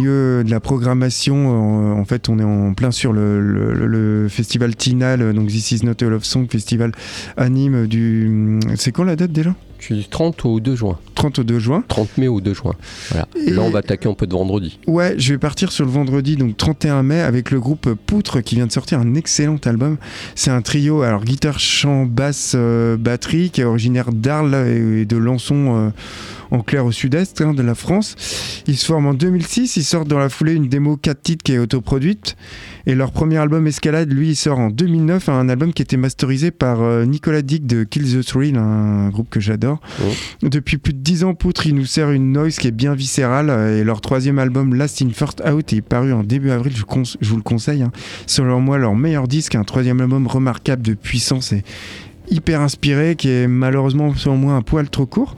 Milieu 0.05 0.43
de 0.43 0.51
la 0.51 0.59
programmation. 0.59 1.47
En, 1.95 1.99
en 1.99 2.05
fait, 2.05 2.29
on 2.29 2.39
est 2.39 2.43
en 2.43 2.73
plein 2.73 2.91
sur 2.91 3.13
le, 3.13 3.41
le- 3.41 3.87
le 3.87 4.27
festival 4.29 4.75
Tinal, 4.75 5.33
donc 5.33 5.47
This 5.47 5.71
Is 5.71 5.85
Not 5.85 5.95
a 6.01 6.05
Love 6.05 6.23
Song, 6.23 6.47
festival 6.49 6.91
anime 7.37 7.87
du. 7.87 8.59
C'est 8.75 8.91
quand 8.91 9.03
la 9.03 9.15
date 9.15 9.31
déjà? 9.31 9.53
Du 9.91 10.03
30 10.07 10.45
au 10.45 10.59
2 10.59 10.75
juin. 10.75 10.97
30 11.13 11.39
au 11.39 11.43
2 11.43 11.59
juin. 11.59 11.83
30 11.87 12.17
mai 12.17 12.27
au 12.27 12.41
2 12.41 12.55
juin. 12.55 12.73
Voilà. 13.11 13.27
Et- 13.35 13.51
Là, 13.51 13.61
on 13.61 13.69
va 13.69 13.79
attaquer 13.79 14.09
un 14.09 14.15
peu 14.15 14.25
de 14.25 14.31
vendredi. 14.33 14.79
Ouais, 14.87 15.13
je 15.19 15.33
vais 15.33 15.37
partir 15.37 15.71
sur 15.71 15.85
le 15.85 15.91
vendredi, 15.91 16.37
donc 16.37 16.57
31 16.57 17.03
mai, 17.03 17.21
avec 17.21 17.51
le 17.51 17.59
groupe 17.59 17.93
Poutre 18.07 18.41
qui 18.41 18.55
vient 18.55 18.65
de 18.65 18.71
sortir 18.71 18.99
un 18.99 19.13
excellent 19.13 19.59
album. 19.65 19.97
C'est 20.33 20.49
un 20.49 20.61
trio, 20.63 21.03
alors 21.03 21.23
guitare, 21.23 21.59
chant, 21.59 22.05
basse, 22.05 22.53
euh, 22.55 22.97
batterie, 22.97 23.51
qui 23.51 23.61
est 23.61 23.65
originaire 23.65 24.11
d'Arles 24.11 24.55
et, 24.55 25.01
et 25.01 25.05
de 25.05 25.17
Lançon 25.17 25.75
euh, 25.75 25.89
en 26.55 26.61
clair 26.61 26.85
au 26.85 26.91
sud-est 26.91 27.41
hein, 27.41 27.53
de 27.53 27.61
la 27.61 27.75
France. 27.75 28.15
Ils 28.67 28.77
se 28.77 28.85
forment 28.85 29.07
en 29.07 29.13
2006, 29.13 29.75
ils 29.77 29.83
sortent 29.83 30.07
dans 30.07 30.17
la 30.19 30.29
foulée 30.29 30.53
une 30.53 30.67
démo 30.67 30.97
4 30.97 31.21
titres 31.21 31.43
qui 31.43 31.53
est 31.53 31.57
autoproduite. 31.59 32.35
Et 32.87 32.95
leur 32.95 33.11
premier 33.11 33.37
album 33.37 33.65
Escalade, 33.67 34.11
lui, 34.11 34.29
il 34.29 34.35
sort 34.35 34.59
en 34.59 34.69
2009, 34.69 35.29
un 35.29 35.49
album 35.49 35.73
qui 35.73 35.81
était 35.81 35.97
masterisé 35.97 36.51
par 36.51 36.81
euh, 36.81 37.05
Nicolas 37.05 37.41
Dick 37.41 37.65
de 37.65 37.83
Kill 37.83 38.03
the 38.19 38.25
Thrill, 38.25 38.55
un 38.57 39.09
groupe 39.09 39.29
que 39.29 39.39
j'adore. 39.39 39.79
Depuis 40.43 40.77
plus 40.77 40.93
de 40.93 40.99
10 40.99 41.23
ans, 41.23 41.33
Poutre, 41.33 41.65
il 41.67 41.75
nous 41.75 41.85
sert 41.85 42.11
une 42.11 42.31
noise 42.31 42.57
qui 42.57 42.67
est 42.67 42.71
bien 42.71 42.93
viscérale. 42.93 43.49
euh, 43.49 43.81
Et 43.81 43.83
leur 43.83 44.01
troisième 44.01 44.39
album, 44.39 44.75
Last 44.75 45.01
in 45.01 45.09
First 45.09 45.41
Out, 45.45 45.73
est 45.73 45.81
paru 45.81 46.13
en 46.13 46.23
début 46.23 46.51
avril. 46.51 46.73
Je 46.75 47.29
vous 47.29 47.37
le 47.37 47.41
conseille. 47.43 47.81
hein. 47.81 47.91
Selon 48.27 48.59
moi, 48.61 48.77
leur 48.77 48.95
meilleur 48.95 49.27
disque, 49.27 49.55
un 49.55 49.63
troisième 49.63 49.99
album 50.01 50.27
remarquable 50.27 50.81
de 50.83 50.93
puissance 50.93 51.51
et 51.53 51.63
hyper 52.29 52.61
inspiré, 52.61 53.15
qui 53.15 53.29
est 53.29 53.47
malheureusement, 53.47 54.13
selon 54.15 54.37
moi, 54.37 54.53
un 54.53 54.61
poil 54.61 54.89
trop 54.89 55.05
court. 55.05 55.35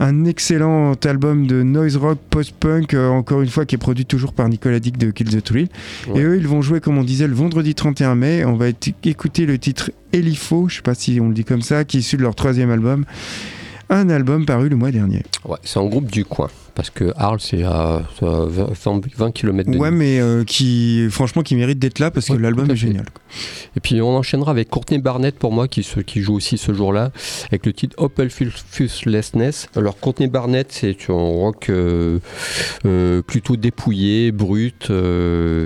Un 0.00 0.24
excellent 0.24 0.92
album 1.04 1.46
de 1.46 1.62
noise 1.62 1.96
rock 1.96 2.18
post-punk, 2.30 2.94
euh, 2.94 3.08
encore 3.08 3.42
une 3.42 3.48
fois, 3.48 3.64
qui 3.64 3.74
est 3.74 3.78
produit 3.78 4.06
toujours 4.06 4.32
par 4.32 4.48
Nicolas 4.48 4.80
Dick 4.80 4.98
de 4.98 5.10
Kill 5.10 5.28
the 5.28 5.42
Thrill. 5.42 5.68
Ouais. 6.08 6.20
Et 6.20 6.24
eux, 6.24 6.36
ils 6.36 6.48
vont 6.48 6.62
jouer, 6.62 6.80
comme 6.80 6.98
on 6.98 7.04
disait, 7.04 7.26
le 7.26 7.34
vendredi 7.34 7.74
31 7.74 8.14
mai. 8.14 8.44
On 8.44 8.54
va 8.54 8.66
écouter 9.04 9.46
le 9.46 9.58
titre 9.58 9.90
Elifo, 10.12 10.68
je 10.68 10.76
sais 10.76 10.82
pas 10.82 10.94
si 10.94 11.18
on 11.20 11.28
le 11.28 11.34
dit 11.34 11.44
comme 11.44 11.62
ça, 11.62 11.84
qui 11.84 11.98
est 11.98 12.00
issu 12.00 12.16
de 12.16 12.22
leur 12.22 12.34
troisième 12.34 12.70
album. 12.70 13.04
Un 13.90 14.08
album 14.08 14.46
paru 14.46 14.68
le 14.68 14.76
mois 14.76 14.90
dernier. 14.90 15.22
Ouais, 15.44 15.58
c'est 15.62 15.78
un 15.78 15.86
groupe 15.86 16.10
du 16.10 16.24
coin. 16.24 16.48
Parce 16.74 16.90
que 16.90 17.12
Arles, 17.16 17.40
c'est 17.40 17.62
à, 17.62 18.02
c'est 18.18 18.26
à 18.26 18.44
20, 18.46 19.00
20 19.16 19.30
km 19.32 19.70
de 19.70 19.78
Ouais, 19.78 19.90
mais 19.90 20.18
euh, 20.20 20.44
qui, 20.44 21.06
franchement, 21.10 21.42
qui 21.42 21.54
mérite 21.54 21.78
d'être 21.78 22.00
là 22.00 22.10
parce 22.10 22.26
que 22.26 22.32
l'album 22.32 22.70
est 22.70 22.76
génial. 22.76 23.06
Et 23.76 23.80
puis 23.80 24.00
on 24.02 24.16
enchaînera 24.16 24.50
avec 24.50 24.70
Courtney 24.70 24.98
Barnett 24.98 25.36
pour 25.36 25.52
moi 25.52 25.68
qui, 25.68 25.82
se, 25.82 26.00
qui 26.00 26.20
joue 26.20 26.34
aussi 26.34 26.58
ce 26.58 26.72
jour-là 26.72 27.10
avec 27.48 27.66
le 27.66 27.72
titre 27.72 27.94
Opel 27.98 28.30
Fuselessness. 28.30 29.68
Alors 29.76 29.98
Courtney 29.98 30.28
Barnett 30.28 30.68
c'est 30.70 30.96
un 31.08 31.12
rock 31.12 31.68
euh, 31.68 32.18
euh, 32.86 33.22
plutôt 33.22 33.56
dépouillé, 33.56 34.32
brut, 34.32 34.92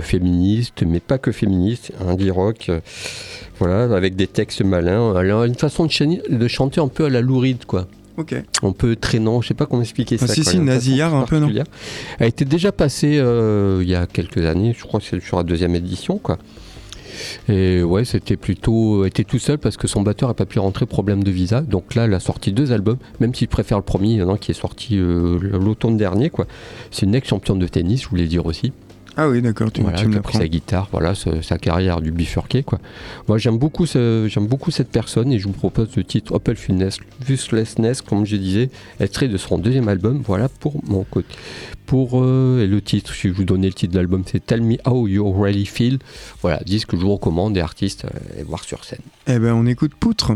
féministe, 0.02 0.82
mais 0.86 1.00
pas 1.00 1.18
que 1.18 1.32
féministe, 1.32 1.92
indie 2.06 2.30
rock. 2.30 2.70
voilà, 3.58 3.84
avec 3.96 4.16
des 4.16 4.26
textes 4.26 4.62
malins. 4.62 5.14
Une 5.44 5.54
façon 5.54 5.86
de, 5.86 6.48
chanter 6.48 6.80
un 6.80 6.88
peu 6.88 7.06
à 7.06 7.08
la 7.08 7.20
louride 7.20 7.64
quoi. 7.66 7.86
Ok. 8.16 8.34
Un 8.64 8.72
peu 8.72 8.96
traînant, 8.96 9.40
je 9.40 9.48
sais 9.48 9.54
pas 9.54 9.66
comment 9.66 9.82
expliquer 9.82 10.16
Ah, 10.20 10.26
ça. 10.26 10.34
si, 10.34 10.42
quoi. 10.42 10.80
si, 10.80 10.90
Il 10.90 10.96
Elle 12.18 12.28
était 12.28 12.44
déjà 12.44 12.72
passée 12.72 13.18
euh, 13.18 13.80
il 13.82 13.88
y 13.88 13.94
a 13.94 14.06
quelques 14.06 14.44
années, 14.44 14.74
je 14.78 14.84
crois 14.84 15.00
que 15.00 15.06
c'est 15.06 15.20
sur 15.20 15.36
la 15.36 15.42
deuxième 15.42 15.74
édition 15.74 16.18
quoi. 16.18 16.38
Et 17.48 17.82
ouais, 17.82 18.04
c'était 18.04 18.36
plutôt. 18.36 19.04
Était 19.04 19.24
tout 19.24 19.38
seul 19.38 19.58
parce 19.58 19.76
que 19.76 19.88
son 19.88 20.02
batteur 20.02 20.28
n'a 20.28 20.34
pas 20.34 20.46
pu 20.46 20.58
rentrer, 20.58 20.86
problème 20.86 21.24
de 21.24 21.30
visa. 21.30 21.60
Donc 21.60 21.94
là, 21.94 22.04
elle 22.04 22.14
a 22.14 22.20
sorti 22.20 22.52
deux 22.52 22.72
albums, 22.72 22.98
même 23.20 23.34
s'il 23.34 23.48
préfère 23.48 23.78
le 23.78 23.84
premier, 23.84 24.10
il 24.10 24.16
y 24.18 24.22
en 24.22 24.28
a 24.28 24.32
un 24.34 24.36
qui 24.36 24.50
est 24.50 24.54
sorti 24.54 24.96
euh, 24.96 25.38
l'automne 25.40 25.96
dernier. 25.96 26.30
quoi. 26.30 26.46
C'est 26.90 27.06
une 27.06 27.14
ex-championne 27.14 27.58
de 27.58 27.66
tennis, 27.66 28.02
je 28.02 28.08
voulais 28.08 28.26
dire 28.26 28.46
aussi. 28.46 28.72
Ah 29.20 29.28
oui, 29.28 29.42
d'accord, 29.42 29.72
tu, 29.72 29.82
Voilà, 29.82 29.98
tu 29.98 30.06
me 30.06 30.20
pris 30.20 30.38
sa 30.38 30.46
guitare, 30.46 30.88
voilà, 30.92 31.12
sa 31.16 31.58
carrière 31.58 32.00
du 32.00 32.12
bifurqué. 32.12 32.62
Quoi. 32.62 32.78
Moi, 33.26 33.36
j'aime 33.38 33.58
beaucoup, 33.58 33.84
ce- 33.84 34.28
j'aime 34.30 34.46
beaucoup 34.46 34.70
cette 34.70 34.90
personne 34.92 35.32
et 35.32 35.40
je 35.40 35.48
vous 35.48 35.52
propose 35.52 35.88
le 35.96 36.04
titre 36.04 36.32
Opel 36.36 36.54
Fuselessness, 36.56 38.00
comme 38.00 38.24
je 38.24 38.36
disais, 38.36 38.70
extrait 39.00 39.26
de 39.26 39.36
son 39.36 39.58
deuxième 39.58 39.88
album. 39.88 40.22
Voilà 40.24 40.48
pour 40.48 40.80
mon 40.88 41.02
côté. 41.02 41.34
Pour 41.86 42.22
euh, 42.22 42.62
et 42.62 42.68
le 42.68 42.80
titre, 42.80 43.12
si 43.12 43.26
je 43.28 43.32
vous 43.32 43.42
donnais 43.44 43.66
le 43.66 43.72
titre 43.72 43.92
de 43.94 43.98
l'album, 43.98 44.22
c'est 44.24 44.44
Tell 44.46 44.62
Me 44.62 44.76
How 44.86 45.08
You 45.08 45.28
Really 45.32 45.66
Feel. 45.66 45.98
Voilà, 46.42 46.60
disque 46.64 46.90
que 46.90 46.96
je 46.96 47.02
vous 47.02 47.12
recommande 47.14 47.54
des 47.54 47.60
artistes 47.60 48.04
euh, 48.04 48.40
et 48.40 48.44
voir 48.44 48.62
sur 48.62 48.84
scène. 48.84 49.00
Eh 49.26 49.40
ben, 49.40 49.52
on 49.52 49.66
écoute 49.66 49.94
Poutre. 49.98 50.32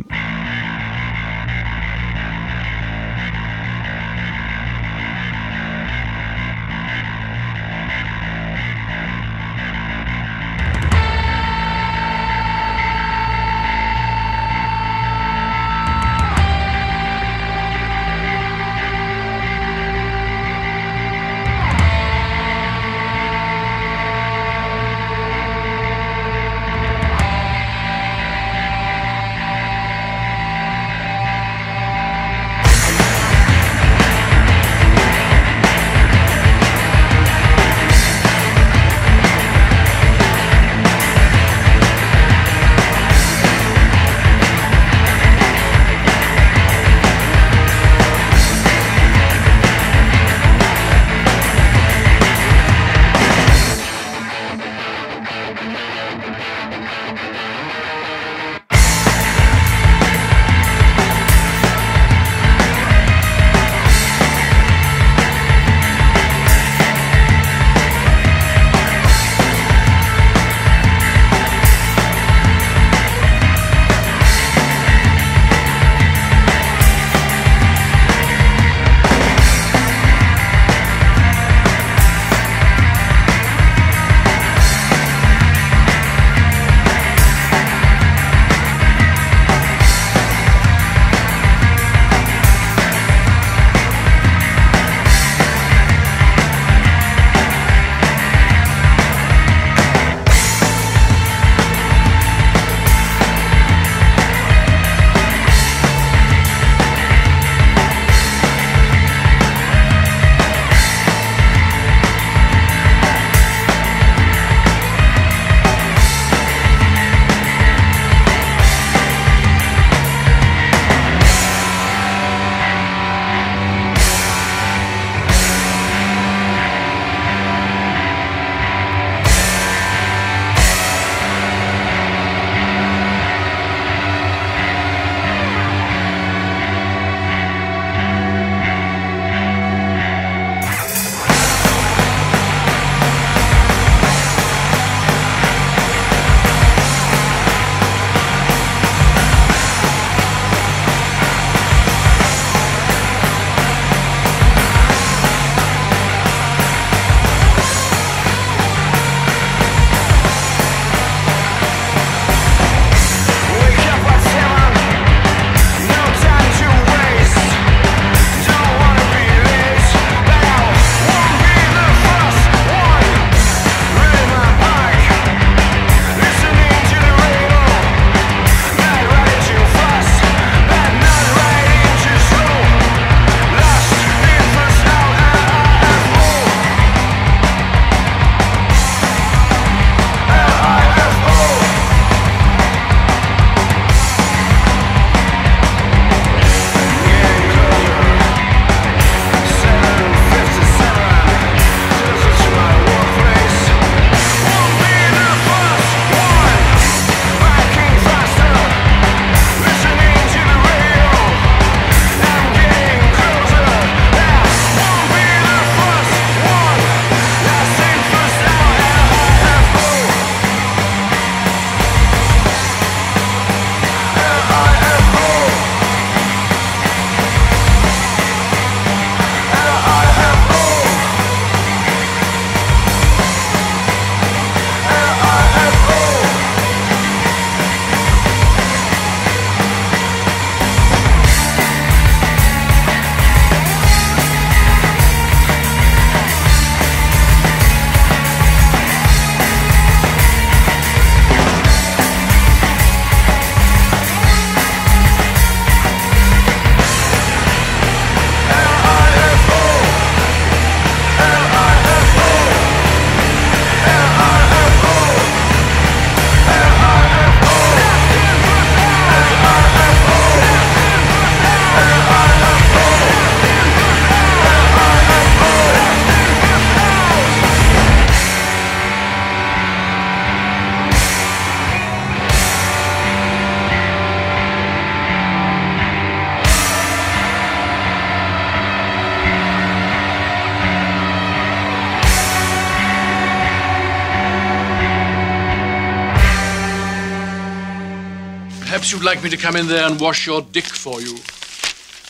like 299.15 299.23
me 299.23 299.29
to 299.29 299.37
come 299.37 299.57
in 299.57 299.67
there 299.67 299.87
and 299.87 300.01
wash 300.01 300.27
your 300.27 300.41
dick 300.41 300.65
for 300.65 301.03
you? 301.03 301.19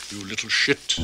You 0.09 0.25
little 0.25 0.47
shit. 0.47 0.97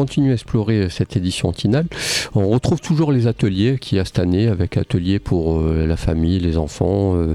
Continue 0.00 0.30
à 0.30 0.32
explorer 0.32 0.78
euh, 0.84 0.88
cette 0.88 1.14
édition 1.14 1.52
Tinal. 1.52 1.84
On 2.34 2.48
retrouve 2.48 2.80
toujours 2.80 3.12
les 3.12 3.26
ateliers 3.26 3.76
qu'il 3.78 3.98
y 3.98 4.00
a 4.00 4.06
cette 4.06 4.18
année, 4.18 4.46
avec 4.46 4.78
ateliers 4.78 5.18
pour 5.18 5.58
euh, 5.58 5.84
la 5.86 5.98
famille, 5.98 6.38
les 6.38 6.56
enfants. 6.56 7.16
euh, 7.16 7.34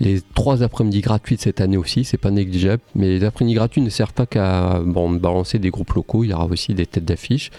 les 0.00 0.22
trois 0.34 0.62
après-midi 0.62 1.02
gratuites 1.02 1.42
cette 1.42 1.60
année 1.60 1.76
aussi, 1.76 2.04
c'est 2.04 2.16
pas 2.16 2.30
négligeable. 2.30 2.82
Mais 2.94 3.08
les 3.18 3.24
après-midi 3.24 3.56
gratuits 3.56 3.82
ne 3.82 3.90
servent 3.90 4.14
pas 4.14 4.24
qu'à 4.24 4.80
bon, 4.86 5.10
balancer 5.10 5.58
des 5.58 5.68
groupes 5.68 5.92
locaux, 5.92 6.24
il 6.24 6.30
y 6.30 6.32
aura 6.32 6.46
aussi 6.46 6.72
des 6.72 6.86
têtes 6.86 7.04
d'affiche. 7.04 7.50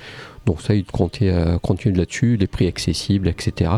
Donc 0.48 0.62
ça, 0.62 0.74
il 0.74 0.86
comptait 0.86 1.32
continuer 1.62 1.96
là-dessus, 1.96 2.36
les 2.36 2.48
prix 2.48 2.66
accessibles, 2.66 3.28
etc. 3.28 3.72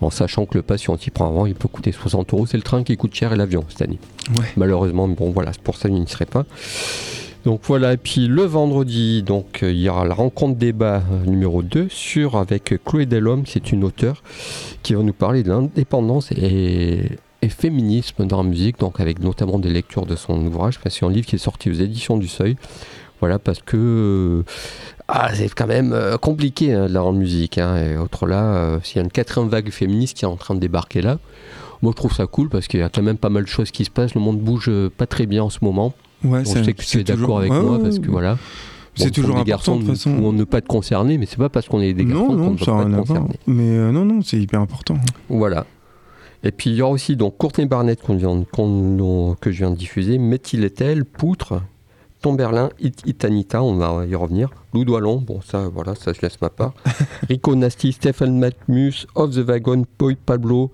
En 0.00 0.10
sachant 0.10 0.46
que 0.46 0.56
le 0.58 0.62
pass, 0.62 0.80
si 0.80 0.90
on 0.90 0.98
s'y 0.98 1.10
prend 1.10 1.28
avant, 1.28 1.46
il 1.46 1.54
peut 1.54 1.68
coûter 1.68 1.92
60 1.92 2.32
euros. 2.32 2.46
C'est 2.46 2.56
le 2.56 2.64
train 2.64 2.82
qui 2.82 2.96
coûte 2.96 3.14
cher 3.14 3.32
et 3.32 3.36
l'avion 3.36 3.64
cette 3.68 3.82
année. 3.82 4.00
Ouais. 4.36 4.46
Malheureusement, 4.56 5.06
bon 5.06 5.30
voilà, 5.30 5.52
pour 5.62 5.76
ça 5.76 5.88
qu'il 5.88 6.00
n'y 6.00 6.08
serait 6.08 6.24
pas. 6.26 6.44
Donc 7.48 7.62
voilà, 7.64 7.94
et 7.94 7.96
puis 7.96 8.26
le 8.26 8.42
vendredi, 8.42 9.22
donc 9.22 9.62
euh, 9.62 9.72
il 9.72 9.80
y 9.80 9.88
aura 9.88 10.04
la 10.04 10.12
rencontre 10.12 10.58
débat 10.58 11.02
numéro 11.24 11.62
2 11.62 11.86
sur 11.88 12.36
avec 12.36 12.74
Chloé 12.84 13.06
Delhomme, 13.06 13.44
c'est 13.46 13.72
une 13.72 13.84
auteure 13.84 14.22
qui 14.82 14.92
va 14.92 15.02
nous 15.02 15.14
parler 15.14 15.42
de 15.42 15.48
l'indépendance 15.48 16.30
et, 16.32 17.08
féminisme 17.48 18.26
dans 18.26 18.42
la 18.42 18.48
musique, 18.50 18.78
donc 18.78 19.00
avec 19.00 19.20
notamment 19.20 19.58
des 19.58 19.70
lectures 19.70 20.04
de 20.04 20.14
son 20.14 20.44
ouvrage, 20.44 20.78
c'est 20.90 21.06
un 21.06 21.08
livre 21.08 21.26
qui 21.26 21.36
est 21.36 21.38
sorti 21.38 21.70
aux 21.70 21.72
éditions 21.72 22.18
du 22.18 22.28
Seuil. 22.28 22.58
Voilà, 23.20 23.38
parce 23.38 23.62
que 23.62 23.78
euh, 23.78 24.42
ah, 25.08 25.30
c'est 25.32 25.48
quand 25.48 25.68
même 25.68 25.94
euh, 25.94 26.18
compliqué 26.18 26.74
hein, 26.74 26.86
là 26.86 27.02
en 27.02 27.14
musique. 27.14 27.56
hein, 27.56 27.78
et 27.78 27.96
autre 27.96 28.26
là, 28.26 28.78
s'il 28.82 28.96
y 28.96 28.98
a 28.98 29.02
une 29.04 29.10
quatrième 29.10 29.48
vague 29.48 29.70
féministe 29.70 30.18
qui 30.18 30.26
est 30.26 30.28
en 30.28 30.36
train 30.36 30.54
de 30.54 30.60
débarquer 30.60 31.00
là, 31.00 31.16
moi 31.80 31.92
je 31.92 31.96
trouve 31.96 32.12
ça 32.12 32.26
cool 32.26 32.50
parce 32.50 32.68
qu'il 32.68 32.80
y 32.80 32.82
a 32.82 32.90
quand 32.90 33.00
même 33.00 33.16
pas 33.16 33.30
mal 33.30 33.44
de 33.44 33.48
choses 33.48 33.70
qui 33.70 33.86
se 33.86 33.90
passent. 33.90 34.14
Le 34.14 34.20
monde 34.20 34.38
bouge 34.38 34.70
pas 34.98 35.06
très 35.06 35.24
bien 35.24 35.42
en 35.44 35.48
ce 35.48 35.60
moment. 35.62 35.94
Ouais, 36.24 36.44
je 36.44 36.64
sais 36.64 36.72
que 36.74 36.82
tu 36.82 36.98
es 37.00 37.04
d'accord 37.04 37.38
avec 37.38 37.52
ouais, 37.52 37.60
moi 37.62 37.78
parce 37.80 37.98
que 37.98 38.10
voilà. 38.10 38.38
C'est 38.94 39.12
toujours 39.12 39.36
des 39.36 39.52
important, 39.52 39.76
garçons, 39.76 39.78
de 39.78 39.84
façon. 39.84 40.10
on 40.10 40.32
ne 40.32 40.42
pas 40.42 40.58
être 40.58 40.66
concernés, 40.66 41.18
mais 41.18 41.26
c'est 41.26 41.36
pas 41.36 41.48
parce 41.48 41.68
qu'on 41.68 41.80
est 41.80 41.94
des 41.94 42.04
garçons 42.04 42.32
Non, 42.32 42.44
qu'on 42.46 42.50
ne 42.52 42.56
peut 42.56 42.64
pas 42.64 42.82
être 42.82 42.96
concerné. 42.96 43.34
Mais 43.46 43.62
euh, 43.78 43.92
non, 43.92 44.04
non, 44.04 44.22
c'est 44.22 44.38
hyper 44.38 44.60
important. 44.60 44.96
Voilà. 45.28 45.66
Et 46.42 46.50
puis 46.50 46.70
il 46.70 46.76
y 46.76 46.82
aura 46.82 46.92
aussi 46.92 47.14
donc 47.16 47.36
Courtney 47.36 47.66
Barnett 47.66 48.00
vient, 48.14 48.44
que 49.40 49.50
je 49.52 49.58
viens 49.58 49.70
de 49.70 49.76
diffuser, 49.76 50.18
Metty 50.18 50.56
Lettel, 50.56 51.04
Poutre, 51.04 51.62
Tomberlin, 52.22 52.70
It- 52.80 53.02
Itanita, 53.06 53.62
on 53.62 53.74
va 53.76 54.04
y 54.06 54.14
revenir, 54.16 54.50
Lou 54.74 54.84
Doilon, 54.84 55.16
bon 55.18 55.40
ça 55.40 55.68
voilà, 55.72 55.94
ça 55.94 56.12
je 56.12 56.20
laisse 56.20 56.40
ma 56.40 56.48
part, 56.50 56.74
Rico 57.28 57.54
Nasty, 57.54 57.92
Stephen 57.92 58.38
Matmus, 58.38 59.06
Off 59.14 59.30
the 59.32 59.38
Wagon, 59.38 59.84
Boy 59.98 60.16
Pablo, 60.16 60.70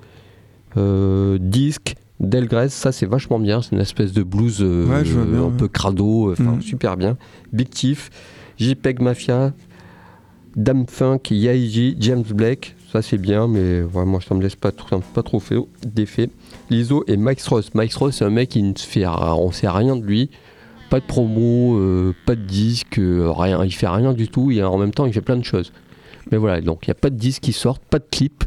euh, 0.76 1.38
Disc, 1.40 1.94
Delgrès, 2.20 2.68
ça 2.68 2.92
c'est 2.92 3.06
vachement 3.06 3.38
bien, 3.38 3.60
c'est 3.60 3.72
une 3.72 3.80
espèce 3.80 4.12
de 4.12 4.22
blues 4.22 4.58
euh, 4.60 4.86
Ouais, 4.86 5.04
je 5.04 5.12
vois 5.14 5.24
bien, 5.24 5.40
un 5.40 5.46
ouais. 5.46 5.56
peu 5.56 5.68
crado, 5.68 6.30
enfin 6.32 6.52
Mhm. 6.56 6.62
super 6.62 6.96
bien, 6.96 7.16
Big 7.52 7.68
Tiff, 7.70 8.10
JPEG 8.58 9.00
Mafia, 9.00 9.52
Dame 10.56 10.86
Funk, 10.88 11.18
Yaiji, 11.30 11.96
James 11.98 12.22
Blake, 12.22 12.76
ça 12.92 13.02
c'est 13.02 13.18
bien, 13.18 13.48
mais 13.48 13.80
vraiment 13.80 14.20
ça 14.20 14.34
me 14.36 14.42
laisse 14.42 14.54
pas 14.54 14.70
trop, 14.70 15.00
pas 15.12 15.22
trop 15.24 15.40
fait 15.40 15.56
d'effet. 15.84 16.30
Liso 16.70 17.02
et 17.08 17.16
Max 17.16 17.46
Ross. 17.48 17.74
Max 17.74 17.96
Ross, 17.96 18.16
c'est 18.16 18.24
un 18.24 18.30
mec 18.30 18.50
qui 18.50 18.62
ne 18.62 18.72
fait, 18.78 19.04
on 19.06 19.50
sait 19.50 19.68
rien 19.68 19.96
de 19.96 20.04
lui, 20.04 20.30
pas 20.90 21.00
de 21.00 21.04
promo, 21.06 21.76
euh, 21.78 22.14
pas 22.26 22.36
de 22.36 22.42
disque, 22.42 22.98
euh, 23.00 23.32
rien, 23.32 23.64
il 23.64 23.72
fait 23.72 23.88
rien 23.88 24.12
du 24.12 24.28
tout, 24.28 24.52
et 24.52 24.62
en 24.62 24.78
même 24.78 24.92
temps 24.92 25.06
il 25.06 25.12
fait 25.12 25.20
plein 25.20 25.36
de 25.36 25.44
choses. 25.44 25.72
Mais 26.30 26.38
voilà, 26.38 26.60
donc 26.60 26.86
il 26.86 26.90
n'y 26.90 26.92
a 26.92 27.00
pas 27.00 27.10
de 27.10 27.16
disque 27.16 27.42
qui 27.42 27.52
sortent, 27.52 27.82
pas 27.84 27.98
de 27.98 28.06
clip, 28.08 28.44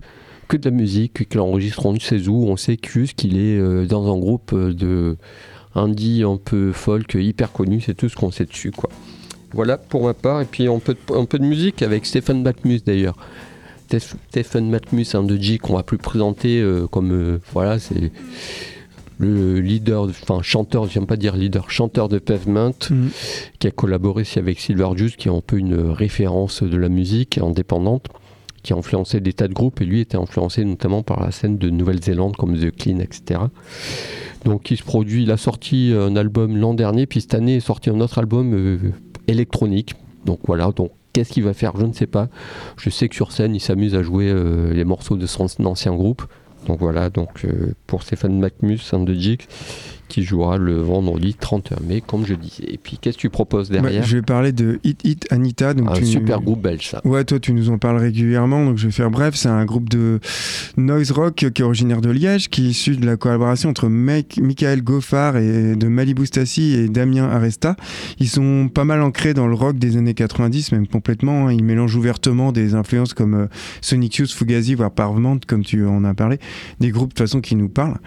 que 0.47 0.57
de 0.57 0.69
la 0.69 0.75
musique, 0.75 1.27
qu'il 1.29 1.39
enregistre 1.39 1.85
on 1.85 1.93
ne 1.93 1.99
sait 1.99 2.27
où, 2.27 2.45
on 2.47 2.57
sait 2.57 2.77
juste 2.89 3.13
qu'il 3.17 3.37
est 3.37 3.57
euh, 3.57 3.85
dans 3.85 4.13
un 4.13 4.17
groupe 4.17 4.51
euh, 4.53 4.73
de 4.73 5.17
indie 5.75 6.23
un 6.23 6.37
peu 6.37 6.71
folk, 6.71 7.13
hyper 7.15 7.51
connu, 7.51 7.81
c'est 7.81 7.93
tout 7.93 8.09
ce 8.09 8.15
qu'on 8.15 8.31
sait 8.31 8.45
dessus 8.45 8.71
quoi. 8.71 8.89
Voilà 9.53 9.77
pour 9.77 10.03
ma 10.05 10.13
part, 10.13 10.41
et 10.41 10.45
puis 10.45 10.67
un 10.67 10.79
peu 10.79 10.93
de, 10.93 11.13
un 11.15 11.25
peu 11.25 11.39
de 11.39 11.45
musique 11.45 11.81
avec 11.81 12.05
Stephen 12.05 12.41
Matmus 12.43 12.81
d'ailleurs. 12.85 13.15
Steph- 13.89 14.15
Stephen 14.29 14.69
Matmus, 14.69 15.05
un 15.13 15.23
de 15.23 15.37
G 15.37 15.57
qu'on 15.59 15.75
va 15.75 15.83
plus 15.83 15.97
présenter 15.97 16.59
euh, 16.59 16.87
comme 16.87 17.11
euh, 17.13 17.39
voilà, 17.53 17.79
c'est 17.79 18.11
le 19.19 19.59
leader, 19.59 20.03
enfin 20.03 20.41
chanteur, 20.43 20.87
j'aime 20.87 21.07
pas 21.07 21.15
dire 21.15 21.35
leader, 21.35 21.71
chanteur 21.71 22.07
de 22.09 22.19
Pavement, 22.19 22.73
Mhm. 22.91 23.09
qui 23.59 23.67
a 23.67 23.71
collaboré 23.71 24.21
aussi 24.21 24.37
avec 24.39 24.59
Silver 24.59 24.89
Juice, 24.95 25.15
qui 25.15 25.27
est 25.27 25.31
un 25.31 25.41
peu 25.41 25.57
une 25.57 25.75
référence 25.89 26.61
de 26.61 26.77
la 26.77 26.89
musique 26.89 27.37
indépendante, 27.39 28.07
qui 28.67 28.73
a 28.73 28.75
influencé 28.75 29.21
des 29.21 29.31
tas 29.31 29.47
de 29.47 29.53
groupes, 29.53 29.79
et 29.79 29.85
lui 29.85 30.01
était 30.01 30.17
influencé 30.17 30.65
notamment 30.65 31.01
par 31.01 31.23
la 31.23 31.31
scène 31.31 31.57
de 31.57 31.69
Nouvelle-Zélande 31.69 32.35
comme 32.35 32.57
The 32.57 32.75
Clean, 32.75 32.99
etc. 32.99 33.39
Donc 34.43 34.71
il 34.71 34.77
se 34.77 34.83
produit, 34.83 35.23
il 35.23 35.31
a 35.31 35.37
sorti 35.37 35.93
un 35.97 36.17
album 36.17 36.57
l'an 36.57 36.73
dernier, 36.73 37.05
puis 37.05 37.21
cette 37.21 37.33
année 37.33 37.55
est 37.55 37.61
sorti 37.61 37.89
un 37.89 38.01
autre 38.01 38.17
album 38.17 38.53
euh, 38.53 38.91
électronique. 39.27 39.95
Donc 40.25 40.39
voilà, 40.45 40.71
donc 40.75 40.91
qu'est-ce 41.13 41.31
qu'il 41.31 41.43
va 41.43 41.53
faire 41.53 41.77
Je 41.77 41.85
ne 41.85 41.93
sais 41.93 42.07
pas. 42.07 42.27
Je 42.77 42.89
sais 42.89 43.07
que 43.07 43.15
sur 43.15 43.31
scène, 43.31 43.55
il 43.55 43.61
s'amuse 43.61 43.95
à 43.95 44.03
jouer 44.03 44.29
euh, 44.29 44.73
les 44.73 44.83
morceaux 44.83 45.15
de 45.15 45.25
son 45.25 45.47
ancien 45.65 45.95
groupe. 45.95 46.23
Donc 46.67 46.79
voilà, 46.79 47.09
donc 47.09 47.45
euh, 47.45 47.73
pour 47.85 48.03
Stéphane 48.03 48.37
Macmus, 48.37 48.79
un 48.91 48.99
de 48.99 49.13
qui 50.07 50.23
jouera 50.23 50.57
le 50.57 50.77
vendredi 50.81 51.33
31 51.33 51.77
mai, 51.87 52.01
comme 52.05 52.25
je 52.25 52.33
disais. 52.33 52.63
Et 52.67 52.77
puis 52.77 52.97
qu'est-ce 52.99 53.17
que 53.17 53.21
tu 53.21 53.29
proposes 53.29 53.69
Bah, 53.69 53.79
derrière 53.81 54.03
je 54.03 54.15
vais 54.17 54.21
parler 54.21 54.51
de 54.51 54.79
Hit 54.83 55.01
Hit 55.03 55.27
Anita. 55.31 55.73
Donc 55.73 55.89
Un 55.89 55.93
tu- 55.93 56.05
super 56.05 56.41
groupe 56.41 56.61
belge, 56.61 56.87
ça. 56.89 57.01
Ouais, 57.05 57.23
toi, 57.23 57.39
tu 57.39 57.53
nous 57.53 57.69
en 57.69 57.77
parles 57.77 57.97
régulièrement, 57.97 58.65
donc 58.65 58.77
je 58.77 58.85
vais 58.87 58.91
faire 58.91 59.11
bref. 59.11 59.35
C'est 59.35 59.49
un 59.49 59.65
groupe 59.65 59.89
de 59.89 60.19
noise 60.77 61.11
rock 61.11 61.35
qui 61.35 61.45
est 61.45 61.61
originaire 61.61 62.01
de 62.01 62.09
Liège, 62.09 62.49
qui 62.49 62.65
est 62.65 62.69
issu 62.69 62.95
de 62.97 63.05
la 63.05 63.17
collaboration 63.17 63.69
entre 63.69 63.87
Mike, 63.89 64.39
Michael 64.41 64.81
Goffard 64.83 65.37
et 65.37 65.75
de 65.75 65.87
Malibu 65.87 66.25
Stassi 66.25 66.73
et 66.73 66.87
Damien 66.89 67.25
Aresta. 67.29 67.75
Ils 68.19 68.27
sont 68.29 68.69
pas 68.73 68.83
mal 68.83 69.01
ancrés 69.01 69.33
dans 69.33 69.47
le 69.47 69.55
rock 69.55 69.77
des 69.77 69.97
années 69.97 70.13
90, 70.13 70.71
même 70.71 70.87
complètement. 70.87 71.47
hein. 71.47 71.53
Ils 71.53 71.63
mélangent 71.63 71.95
ouvertement 71.95 72.51
des 72.51 72.75
influences 72.75 73.13
comme 73.13 73.33
euh, 73.33 73.45
Sonic 73.81 74.15
Youth, 74.17 74.31
Fugazi, 74.31 74.75
voire 74.75 74.91
Parvement, 74.91 75.37
comme 75.47 75.63
tu 75.63 75.85
en 75.85 76.03
as 76.03 76.13
parlé, 76.13 76.39
des 76.79 76.89
groupes 76.91 77.09
de 77.09 77.13
toute 77.15 77.27
façon 77.27 77.41
qui 77.41 77.55
nous 77.55 77.69
parlent. 77.69 77.97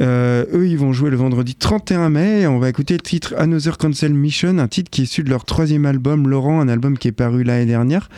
Euh, 0.00 0.44
eux, 0.52 0.66
ils 0.68 0.78
vont 0.78 0.92
jouer 0.92 1.10
le 1.10 1.16
vendredi 1.16 1.43
31 1.52 2.08
mai. 2.08 2.46
On 2.46 2.58
va 2.58 2.70
écouter 2.70 2.94
le 2.94 3.00
titre 3.00 3.34
Another 3.36 3.76
Cancel 3.76 4.14
Mission, 4.14 4.58
un 4.58 4.68
titre 4.68 4.90
qui 4.90 5.02
est 5.02 5.04
issu 5.04 5.22
de 5.22 5.28
leur 5.28 5.44
troisième 5.44 5.84
album, 5.84 6.26
Laurent, 6.26 6.60
un 6.60 6.68
album 6.68 6.96
qui 6.96 7.08
est 7.08 7.12
paru 7.12 7.44
l'année 7.44 7.66
dernière. 7.66 8.08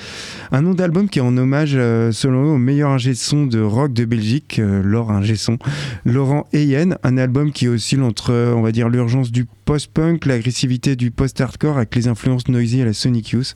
Un 0.53 0.63
nom 0.63 0.75
d'album 0.75 1.09
qui 1.09 1.19
est 1.19 1.23
en 1.23 1.37
hommage, 1.37 1.73
euh, 1.75 2.13
selon 2.13 2.45
eux, 2.45 2.51
au 2.51 2.59
meilleur 2.59 2.91
ingé 2.91 3.11
de 3.11 3.17
son 3.17 3.47
de 3.47 3.61
rock 3.61 3.93
de 3.93 4.05
Belgique, 4.05 4.61
euh, 4.61 4.83
Laure 4.85 5.11
ingé 5.11 5.35
son, 5.35 5.59
Laurent 6.05 6.47
Eyen. 6.53 6.99
Un 7.03 7.19
album 7.19 7.51
qui 7.51 7.67
oscille 7.67 8.03
entre, 8.03 8.33
euh, 8.33 8.55
on 8.55 8.63
va 8.63 8.71
dire, 8.71 8.89
l'urgence 8.89 9.33
du 9.33 9.47
post-punk, 9.65 10.27
l'agressivité 10.27 10.95
du 10.95 11.11
post-hardcore 11.11 11.79
avec 11.79 11.97
les 11.97 12.07
influences 12.07 12.47
noisy 12.47 12.81
à 12.83 12.85
la 12.85 12.93
Sonic 12.93 13.31
Youth, 13.31 13.55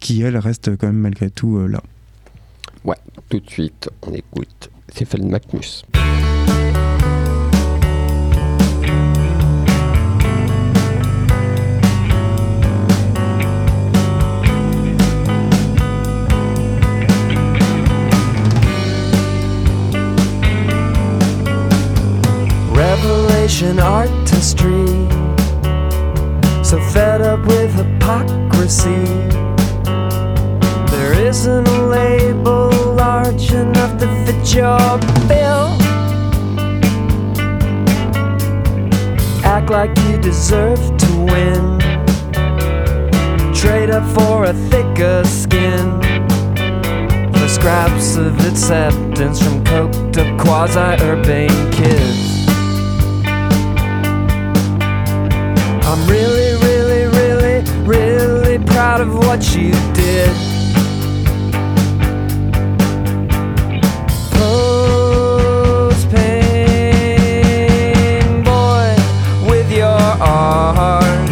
qui, 0.00 0.22
elle, 0.22 0.36
reste 0.36 0.76
quand 0.76 0.88
même 0.88 0.96
malgré 0.96 1.30
tout 1.30 1.68
là. 1.68 1.80
Tout 3.28 3.40
de 3.40 3.48
suite, 3.48 3.88
on 4.02 4.12
écoute 4.12 4.70
Stéphane 4.90 5.26
Macmus. 5.30 5.84
Revelation 23.42 23.80
artistry. 23.80 24.86
So 26.62 26.80
fed 26.92 27.22
up 27.22 27.44
with 27.44 27.74
hypocrisy. 27.74 29.04
There 30.92 31.12
isn't 31.26 31.66
a 31.66 31.86
label 31.88 32.70
large 32.94 33.50
enough 33.52 33.98
to 33.98 34.06
fit 34.24 34.54
your 34.54 34.96
bill. 35.26 35.76
Act 39.42 39.70
like 39.70 39.90
you 40.06 40.18
deserve 40.18 40.78
to 40.98 41.12
win. 41.32 41.80
Trade 43.52 43.90
up 43.90 44.08
for 44.14 44.44
a 44.44 44.54
thicker 44.70 45.24
skin. 45.24 46.00
For 47.32 47.48
scraps 47.48 48.14
of 48.14 48.38
acceptance 48.46 49.42
from 49.42 49.64
coked 49.64 50.16
up 50.16 50.40
quasi 50.40 51.02
urbane 51.02 51.72
kids. 51.72 52.31
I'm 55.92 56.06
really, 56.08 56.54
really, 56.64 57.04
really, 57.18 57.62
really 57.84 58.58
proud 58.64 59.02
of 59.02 59.14
what 59.14 59.54
you 59.54 59.72
did. 59.92 60.34
Post 64.32 66.08
pain, 66.08 67.52
boy, 68.42 68.96
with 69.46 69.70
your 69.70 70.00
art. 70.18 71.28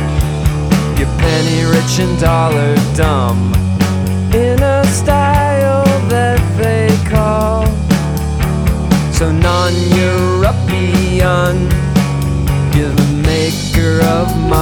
You're 0.99 1.09
penny 1.17 1.65
rich 1.65 1.99
and 1.99 2.21
dollar 2.21 2.77
dumb. 2.95 3.55
In 4.35 4.63
a 4.63 4.85
style 4.85 5.87
that 6.11 6.39
they 6.59 6.95
call 7.09 7.65
so 9.15 9.33
non 9.33 9.73
European 9.97 11.80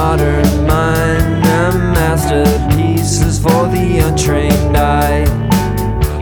modern 0.09 0.65
mind 0.65 1.45
A 1.45 1.71
masterpiece 1.93 3.37
for 3.37 3.67
the 3.67 3.99
untrained 4.07 4.75
eye. 4.75 5.19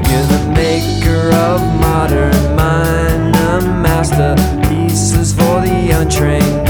You're 0.08 0.28
the 0.36 0.44
maker 0.54 1.32
of 1.48 1.62
modern 1.80 2.36
mind 2.54 3.34
A 3.34 3.62
masterpiece 3.62 5.32
for 5.32 5.62
the 5.62 5.92
untrained 5.92 6.66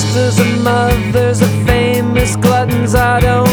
sisters 0.00 0.38
and 0.38 0.64
mothers 0.64 1.42
of 1.42 1.50
famous 1.66 2.34
gluttons. 2.36 2.94
I 2.94 3.20
don't 3.20 3.49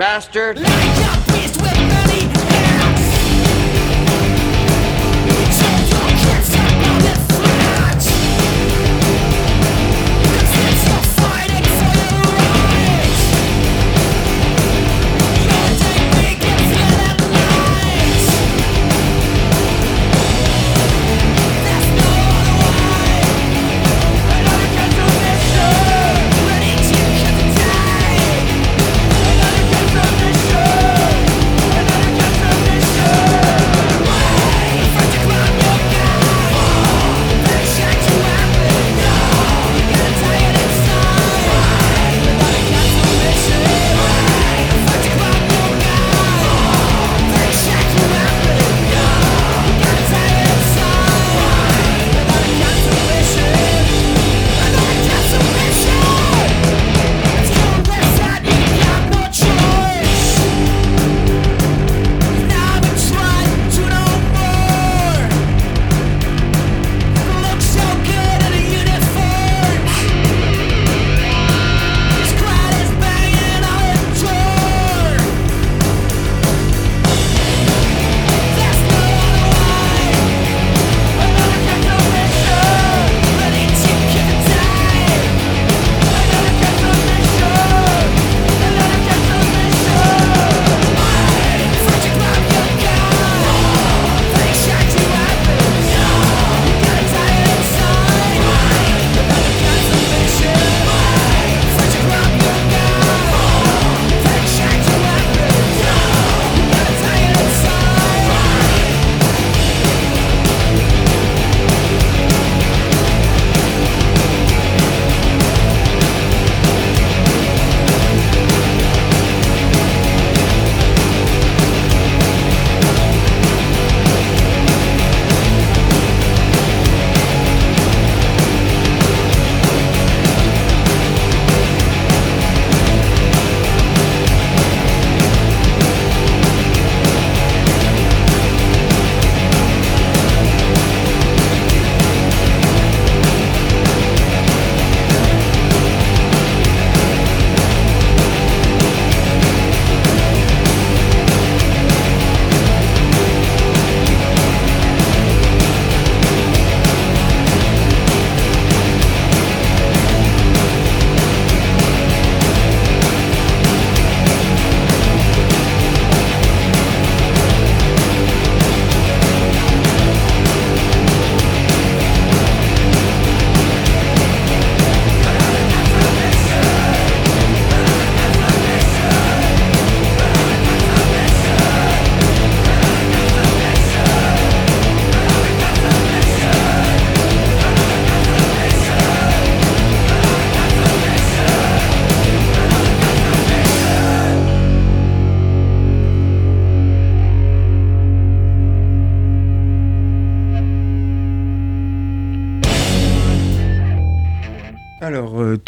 bastard? 0.00 0.56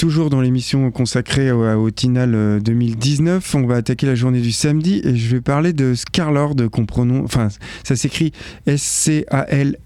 Toujours 0.02 0.30
dans 0.30 0.40
l'émission 0.40 0.90
consacrée 0.90 1.52
au, 1.52 1.62
au 1.62 1.90
Tinal 1.92 2.34
euh, 2.34 2.58
2019, 2.58 3.54
on 3.54 3.66
va 3.68 3.76
attaquer 3.76 4.04
la 4.04 4.16
journée 4.16 4.40
du 4.40 4.50
samedi 4.50 5.00
et 5.04 5.14
je 5.14 5.36
vais 5.36 5.40
parler 5.40 5.72
de 5.72 5.94
Scarlord 5.94 6.56
qu'on 6.72 6.86
prononce, 6.86 7.22
enfin 7.24 7.46
ça 7.84 7.94
s'écrit 7.94 8.32
S-C-A-L. 8.66 9.76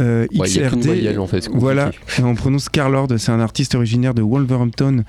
Euh, 0.00 0.26
Ouais, 0.38 0.46
voyelle, 0.84 1.18
en 1.18 1.26
fait, 1.26 1.48
voilà, 1.54 1.90
on 2.22 2.34
prononce 2.34 2.64
Scarlord, 2.64 3.08
c'est 3.16 3.32
un 3.32 3.40
artiste 3.40 3.74
originaire 3.74 4.12
de 4.12 4.20
Wolverhampton 4.20 5.04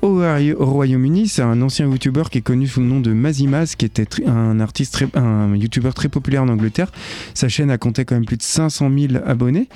au, 0.00 0.22
au 0.22 0.64
Royaume-Uni. 0.66 1.28
C'est 1.28 1.42
un 1.42 1.60
ancien 1.60 1.86
YouTuber 1.86 2.24
qui 2.30 2.38
est 2.38 2.42
connu 2.42 2.66
sous 2.66 2.80
le 2.80 2.86
nom 2.86 3.00
de 3.00 3.12
Mazimaz, 3.12 3.76
qui 3.76 3.84
était 3.84 4.06
un 4.26 4.60
artiste, 4.60 4.94
très, 4.94 5.08
un 5.14 5.54
YouTuber 5.56 5.92
très 5.94 6.08
populaire 6.08 6.42
en 6.42 6.48
Angleterre. 6.48 6.90
Sa 7.34 7.48
chaîne 7.48 7.70
a 7.70 7.76
compté 7.76 8.06
quand 8.06 8.14
même 8.14 8.24
plus 8.26 8.36
de 8.38 8.42
500 8.42 8.90
000 8.98 9.22
abonnés. 9.26 9.68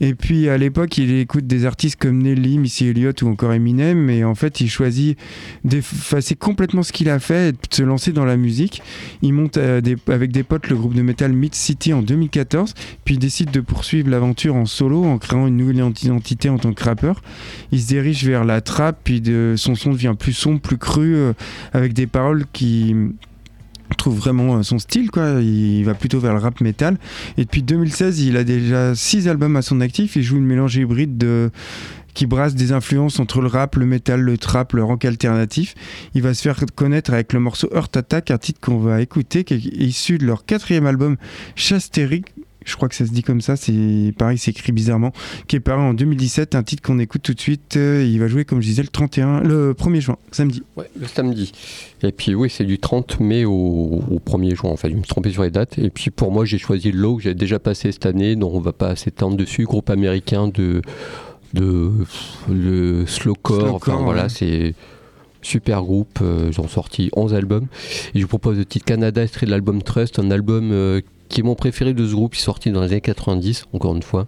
Et 0.00 0.14
puis 0.14 0.48
à 0.48 0.56
l'époque, 0.56 0.96
il 0.98 1.12
écoute 1.12 1.46
des 1.46 1.66
artistes 1.66 1.96
comme 1.96 2.22
Nelly, 2.22 2.58
Missy 2.58 2.86
Elliott 2.86 3.20
ou 3.22 3.28
encore 3.28 3.52
Eminem. 3.52 4.08
Et 4.10 4.24
en 4.24 4.34
fait, 4.34 4.60
il 4.60 4.68
choisit 4.68 5.18
d'effacer 5.64 6.36
complètement 6.36 6.82
ce 6.82 6.92
qu'il 6.92 7.10
a 7.10 7.18
fait 7.18 7.50
et 7.50 7.52
de 7.52 7.58
se 7.70 7.82
lancer 7.82 8.12
dans 8.12 8.24
la 8.24 8.36
musique. 8.36 8.82
Il 9.22 9.32
monte 9.32 9.56
euh, 9.58 9.80
avec 10.08 10.32
des 10.32 10.42
potes 10.42 10.68
le 10.68 10.76
groupe 10.76 10.94
de 10.94 11.02
métal 11.02 11.32
Mid 11.32 11.54
City 11.54 11.92
en 11.92 12.02
2014. 12.02 12.74
Puis 13.04 13.14
il 13.14 13.18
décide 13.18 13.50
de 13.50 13.60
poursuivre 13.60 14.08
l'aventure 14.10 14.56
en 14.56 14.66
solo 14.66 15.04
en 15.04 15.18
créant 15.18 15.46
une 15.46 15.56
nouvelle 15.56 15.76
identité 16.02 16.48
en 16.48 16.58
tant 16.58 16.72
que 16.72 16.84
rappeur. 16.84 17.22
Il 17.72 17.80
se 17.80 17.86
dirige 17.88 18.24
vers 18.24 18.44
la 18.44 18.60
trap, 18.60 18.98
puis 19.04 19.20
de, 19.20 19.54
son 19.56 19.74
son 19.74 19.92
devient 19.92 20.14
plus 20.18 20.32
sombre, 20.32 20.60
plus 20.60 20.78
cru, 20.78 21.14
euh, 21.14 21.32
avec 21.72 21.92
des 21.92 22.06
paroles 22.06 22.44
qui 22.52 22.94
trouve 23.96 24.18
vraiment 24.18 24.56
euh, 24.56 24.62
son 24.62 24.78
style 24.78 25.10
quoi 25.10 25.40
il 25.40 25.84
va 25.84 25.94
plutôt 25.94 26.20
vers 26.20 26.32
le 26.32 26.38
rap 26.38 26.60
metal 26.60 26.98
et 27.36 27.44
depuis 27.44 27.62
2016 27.62 28.20
il 28.20 28.36
a 28.36 28.44
déjà 28.44 28.94
six 28.94 29.28
albums 29.28 29.56
à 29.56 29.62
son 29.62 29.80
actif 29.80 30.16
il 30.16 30.22
joue 30.22 30.36
une 30.36 30.46
mélange 30.46 30.76
hybride 30.76 31.18
de 31.18 31.50
qui 32.14 32.26
brasse 32.26 32.54
des 32.54 32.72
influences 32.72 33.20
entre 33.20 33.40
le 33.40 33.46
rap, 33.46 33.76
le 33.76 33.86
metal, 33.86 34.20
le 34.20 34.36
trap, 34.36 34.72
le 34.72 34.82
rock 34.82 35.04
alternatif. 35.04 35.74
Il 36.14 36.22
va 36.22 36.34
se 36.34 36.42
faire 36.42 36.58
connaître 36.74 37.12
avec 37.12 37.32
le 37.32 37.40
morceau 37.40 37.68
Heart 37.72 37.96
Attack, 37.96 38.30
un 38.30 38.38
titre 38.38 38.60
qu'on 38.60 38.78
va 38.78 39.00
écouter, 39.00 39.44
qui 39.44 39.54
est 39.54 39.84
issu 39.84 40.18
de 40.18 40.26
leur 40.26 40.44
quatrième 40.44 40.86
album 40.86 41.16
Chastérique. 41.54 42.34
Je 42.70 42.76
crois 42.76 42.88
que 42.88 42.94
ça 42.94 43.04
se 43.04 43.10
dit 43.12 43.22
comme 43.22 43.40
ça, 43.40 43.56
c'est 43.56 44.14
pareil, 44.16 44.38
c'est 44.38 44.52
écrit 44.52 44.72
bizarrement, 44.72 45.12
qui 45.48 45.56
est 45.56 45.60
paru 45.60 45.82
en 45.82 45.92
2017, 45.94 46.54
un 46.54 46.62
titre 46.62 46.82
qu'on 46.82 46.98
écoute 46.98 47.22
tout 47.22 47.34
de 47.34 47.40
suite. 47.40 47.76
Euh, 47.76 48.04
Il 48.08 48.18
va 48.20 48.28
jouer, 48.28 48.44
comme 48.44 48.60
je 48.62 48.66
disais, 48.68 48.82
le 48.82 48.88
31, 48.88 49.40
le 49.40 49.74
1er 49.74 50.00
juin, 50.00 50.16
samedi. 50.30 50.62
Ouais, 50.76 50.88
le 50.98 51.06
samedi. 51.06 51.52
Et 52.02 52.12
puis 52.12 52.34
oui, 52.34 52.48
c'est 52.48 52.64
du 52.64 52.78
30 52.78 53.20
mai 53.20 53.44
au, 53.44 53.52
au 53.52 54.18
1er 54.24 54.54
juin. 54.56 54.70
Enfin, 54.70 54.88
je 54.88 54.94
me 54.94 55.00
suis 55.00 55.08
trompé 55.08 55.30
sur 55.30 55.42
les 55.42 55.50
dates. 55.50 55.78
Et 55.78 55.90
puis 55.90 56.10
pour 56.10 56.32
moi, 56.32 56.44
j'ai 56.44 56.58
choisi 56.58 56.92
Low 56.92 57.16
que 57.16 57.22
j'ai 57.24 57.34
déjà 57.34 57.58
passé 57.58 57.92
cette 57.92 58.06
année, 58.06 58.36
donc 58.36 58.54
on 58.54 58.60
va 58.60 58.72
pas 58.72 58.96
s'étendre 58.96 59.36
dessus. 59.36 59.64
Groupe 59.64 59.90
américain 59.90 60.48
de 60.48 60.80
de 61.52 61.90
le 62.48 63.04
slowcore. 63.06 63.74
Enfin 63.74 63.96
voilà, 63.96 64.22
ouais. 64.24 64.28
c'est 64.28 64.74
super 65.42 65.82
groupe. 65.82 66.18
euh, 66.22 66.50
Ils 66.52 66.60
ont 66.60 66.68
sorti 66.68 67.10
11 67.16 67.34
albums. 67.34 67.66
Et 68.14 68.18
je 68.18 68.22
vous 68.22 68.28
propose 68.28 68.56
le 68.58 68.64
titre 68.64 68.84
Canada, 68.84 69.22
extrait 69.22 69.46
de 69.46 69.50
l'album 69.50 69.82
Trust, 69.82 70.18
un 70.18 70.30
album 70.30 70.70
euh, 70.72 71.00
qui 71.30 71.40
est 71.40 71.44
mon 71.44 71.54
préféré 71.54 71.94
de 71.94 72.06
ce 72.06 72.12
groupe, 72.12 72.34
qui 72.34 72.40
est 72.40 72.44
sorti 72.44 72.70
dans 72.70 72.82
les 72.82 72.88
années 72.88 73.00
90, 73.00 73.66
encore 73.72 73.94
une 73.94 74.02
fois. 74.02 74.26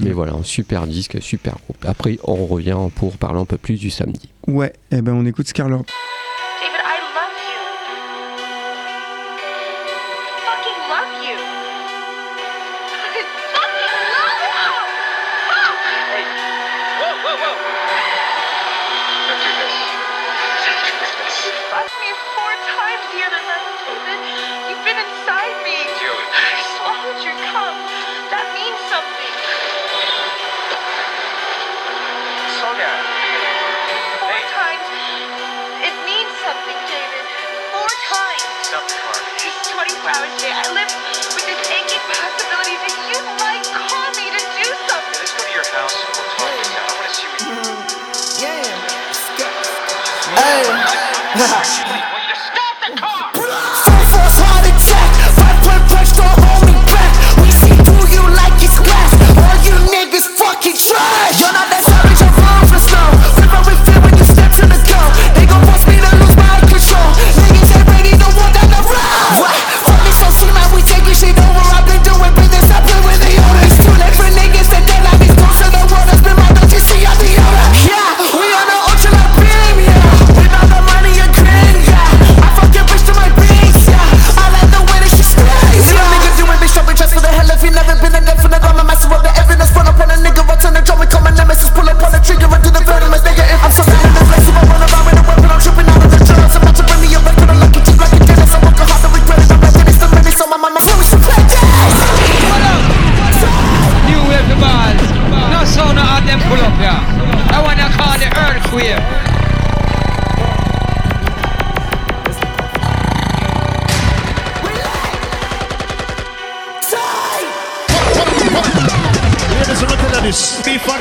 Mais 0.00 0.10
voilà, 0.10 0.32
un 0.32 0.42
super 0.42 0.86
disque, 0.86 1.22
super 1.22 1.56
groupe. 1.64 1.84
Après, 1.86 2.18
on 2.24 2.46
revient 2.46 2.78
pour 2.96 3.16
parler 3.16 3.38
un 3.38 3.44
peu 3.44 3.58
plus 3.58 3.78
du 3.78 3.90
samedi. 3.90 4.28
Ouais, 4.48 4.72
et 4.90 5.02
ben 5.02 5.12
on 5.12 5.26
écoute 5.26 5.46
Scarlord. 5.46 5.84
Hey. 50.32 52.10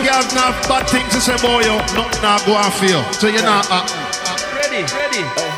Girl 0.10 0.24
not 0.34 0.56
have 0.56 0.68
bad 0.68 0.90
things 0.90 1.14
to 1.14 1.22
say 1.22 1.36
about 1.36 1.64
you, 1.64 1.78
nothing 1.94 2.22
not 2.24 2.44
go 2.44 2.56
on 2.56 2.72
for 2.72 2.86
you. 2.86 3.04
So 3.14 3.28
you're 3.28 3.44
not. 3.44 3.68
Uh, 3.70 3.86
Ready, 4.56 4.82
ready. 4.92 5.49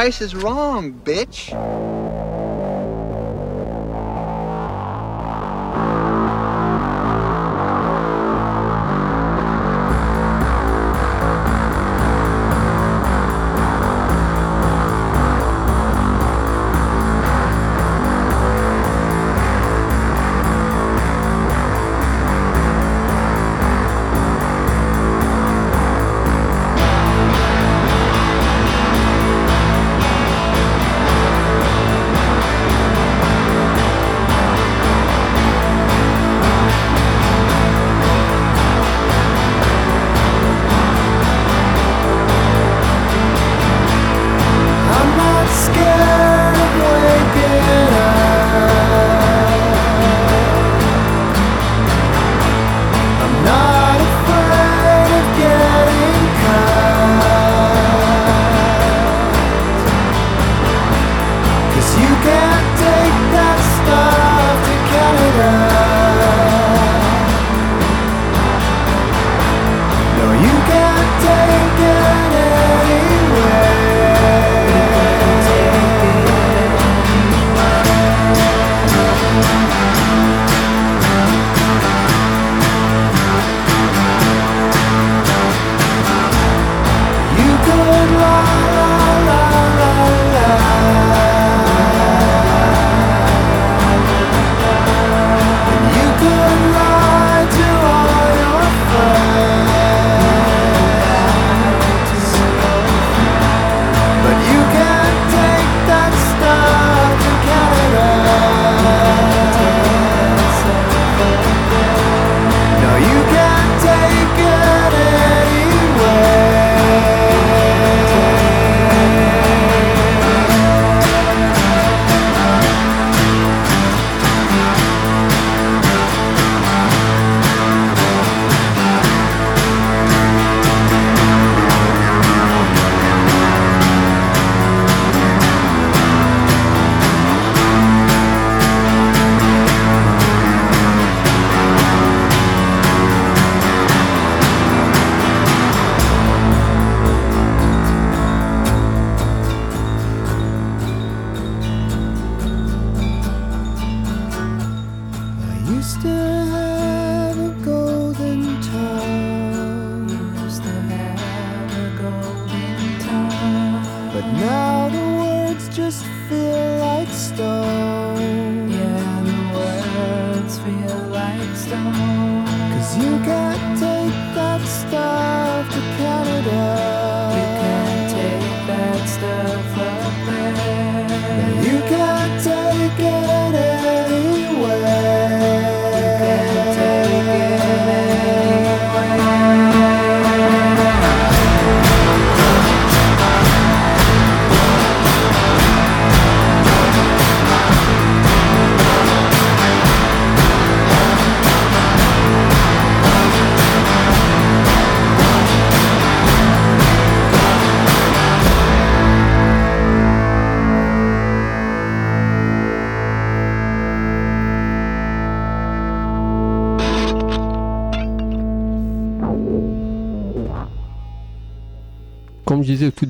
Price 0.00 0.22
is 0.22 0.34
wrong, 0.34 0.94
bitch. 0.94 1.39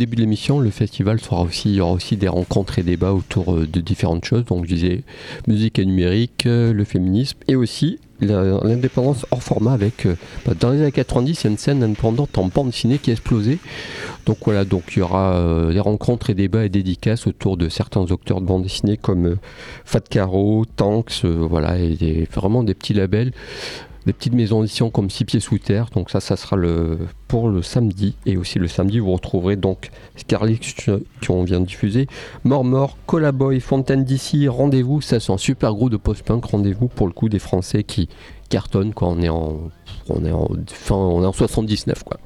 Début 0.01 0.17
de 0.17 0.23
l'émission, 0.23 0.61
le 0.61 0.71
festival 0.71 1.21
sera 1.21 1.43
aussi, 1.43 1.69
il 1.69 1.75
y 1.77 1.81
aura 1.83 1.93
aussi 1.93 2.17
des 2.17 2.27
rencontres 2.27 2.79
et 2.79 2.83
débats 2.83 3.13
autour 3.13 3.55
euh, 3.55 3.67
de 3.67 3.81
différentes 3.81 4.25
choses. 4.25 4.47
Donc 4.47 4.65
je 4.65 4.75
disais 4.75 5.03
musique 5.47 5.79
et 5.79 5.85
numérique, 5.85 6.47
euh, 6.47 6.73
le 6.73 6.85
féminisme 6.85 7.39
et 7.49 7.55
aussi 7.55 7.99
l'indépendance 8.23 9.25
hors 9.31 9.43
format 9.43 9.73
avec 9.73 10.05
euh, 10.05 10.15
bah, 10.45 10.53
dans 10.59 10.71
les 10.71 10.83
années 10.83 10.93
90 10.93 11.41
il 11.41 11.45
y 11.45 11.47
a 11.47 11.51
une 11.51 11.57
scène 11.57 11.83
indépendante 11.83 12.37
en 12.37 12.49
bande 12.49 12.67
dessinée 12.67 12.99
qui 12.99 13.09
a 13.09 13.13
explosé 13.15 13.59
donc 14.27 14.37
voilà 14.45 14.67
donc 14.67 14.83
il 14.95 14.99
y 14.99 15.03
aura 15.03 15.71
des 15.73 15.81
rencontres 15.81 16.29
et 16.29 16.35
débats 16.35 16.67
et 16.67 16.69
dédicaces 16.69 17.27
autour 17.27 17.57
de 17.57 17.71
certains 17.71 18.03
auteurs 18.03 18.43
de 18.43 18.47
bande 18.47 18.65
dessinée 18.65 18.99
comme 18.99 19.27
euh, 19.27 19.39
Fat 19.87 20.01
Caro, 20.01 20.67
Tanks 20.77 21.25
voilà 21.25 21.79
et 21.79 22.29
vraiment 22.31 22.63
des 22.63 22.75
petits 22.75 22.93
labels 22.93 23.33
des 24.07 24.13
petites 24.13 24.35
maisons 24.35 24.63
d'édition 24.63 24.91
comme 24.91 25.11
Six 25.11 25.25
Pieds 25.25 25.41
Sous 25.41 25.59
Terre. 25.59 25.89
Donc 25.95 26.11
ça, 26.11 26.21
ça 26.21 26.37
sera 26.37 26.57
le, 26.57 26.99
pour 27.29 27.49
le 27.49 27.63
samedi. 27.63 28.17
Et 28.27 28.37
aussi 28.37 28.59
le 28.59 28.69
samedi, 28.69 28.99
vous 28.99 29.13
retrouverez 29.13 29.57
donc 29.57 29.91
Scarlet 30.17 30.59
qu'on 31.27 31.45
vient 31.45 31.61
de 31.61 31.67
diffuser, 31.67 32.07
Mormor, 32.45 32.97
Collaboy, 33.07 33.61
Fontaine 33.61 34.05
d'ici, 34.05 34.49
Rendez-vous. 34.49 35.01
Ça, 35.01 35.21
c'est 35.21 35.33
un 35.33 35.39
super 35.39 35.75
groupe 35.75 35.91
de 35.91 35.97
post-punk. 35.97 36.45
Rendez-vous 36.45 36.89
pour 36.89 37.07
le 37.07 37.13
coup 37.13 37.29
des 37.29 37.39
Français 37.39 37.85
qui 37.85 38.09
cartonnent 38.49 38.93
quand 38.93 39.17
on 39.17 39.23
est 39.23 39.29
en, 39.29 39.71
on 40.09 40.49
fin, 40.67 40.97
on 40.97 41.23
est 41.23 41.27
en 41.27 41.33
79 41.33 42.05
quoi. 42.05 42.19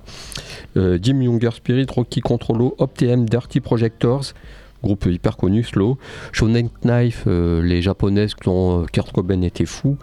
Euh, 0.77 0.99
Jim 1.01 1.20
Younger 1.20 1.51
Spirit, 1.55 1.87
Rocky 1.89 2.20
Controllo, 2.20 2.75
OpTM, 2.79 3.27
Dirty 3.29 3.61
Projectors, 3.61 4.33
groupe 4.83 5.07
hyper 5.07 5.37
connu, 5.37 5.62
Slow, 5.62 5.99
Shonen 6.33 6.68
Knife, 6.83 7.25
euh, 7.27 7.62
les 7.62 7.83
japonaises 7.83 8.35
dont 8.45 8.83
euh, 8.83 8.87
Kurt 8.87 9.12
Cobain 9.12 9.43
était 9.43 9.66
fou, 9.66 9.99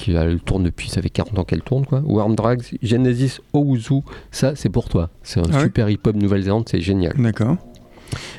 qui 0.00 0.12
elle 0.12 0.40
tourne 0.40 0.64
depuis, 0.64 0.88
ça 0.88 1.02
fait 1.02 1.10
40 1.10 1.38
ans 1.38 1.44
qu'elle 1.44 1.62
tourne 1.62 1.84
quoi. 1.84 2.02
Worm 2.04 2.34
Drags, 2.34 2.62
Genesis 2.82 3.40
Owuzu, 3.52 4.00
ça 4.30 4.54
c'est 4.56 4.70
pour 4.70 4.88
toi. 4.88 5.10
C'est 5.22 5.40
un 5.40 5.44
Ah 5.52 5.56
ouais 5.56 5.62
super 5.64 5.90
hip-hop 5.90 6.16
Nouvelle-Zélande, 6.16 6.68
c'est 6.68 6.80
génial. 6.80 7.14
D'accord. 7.18 7.56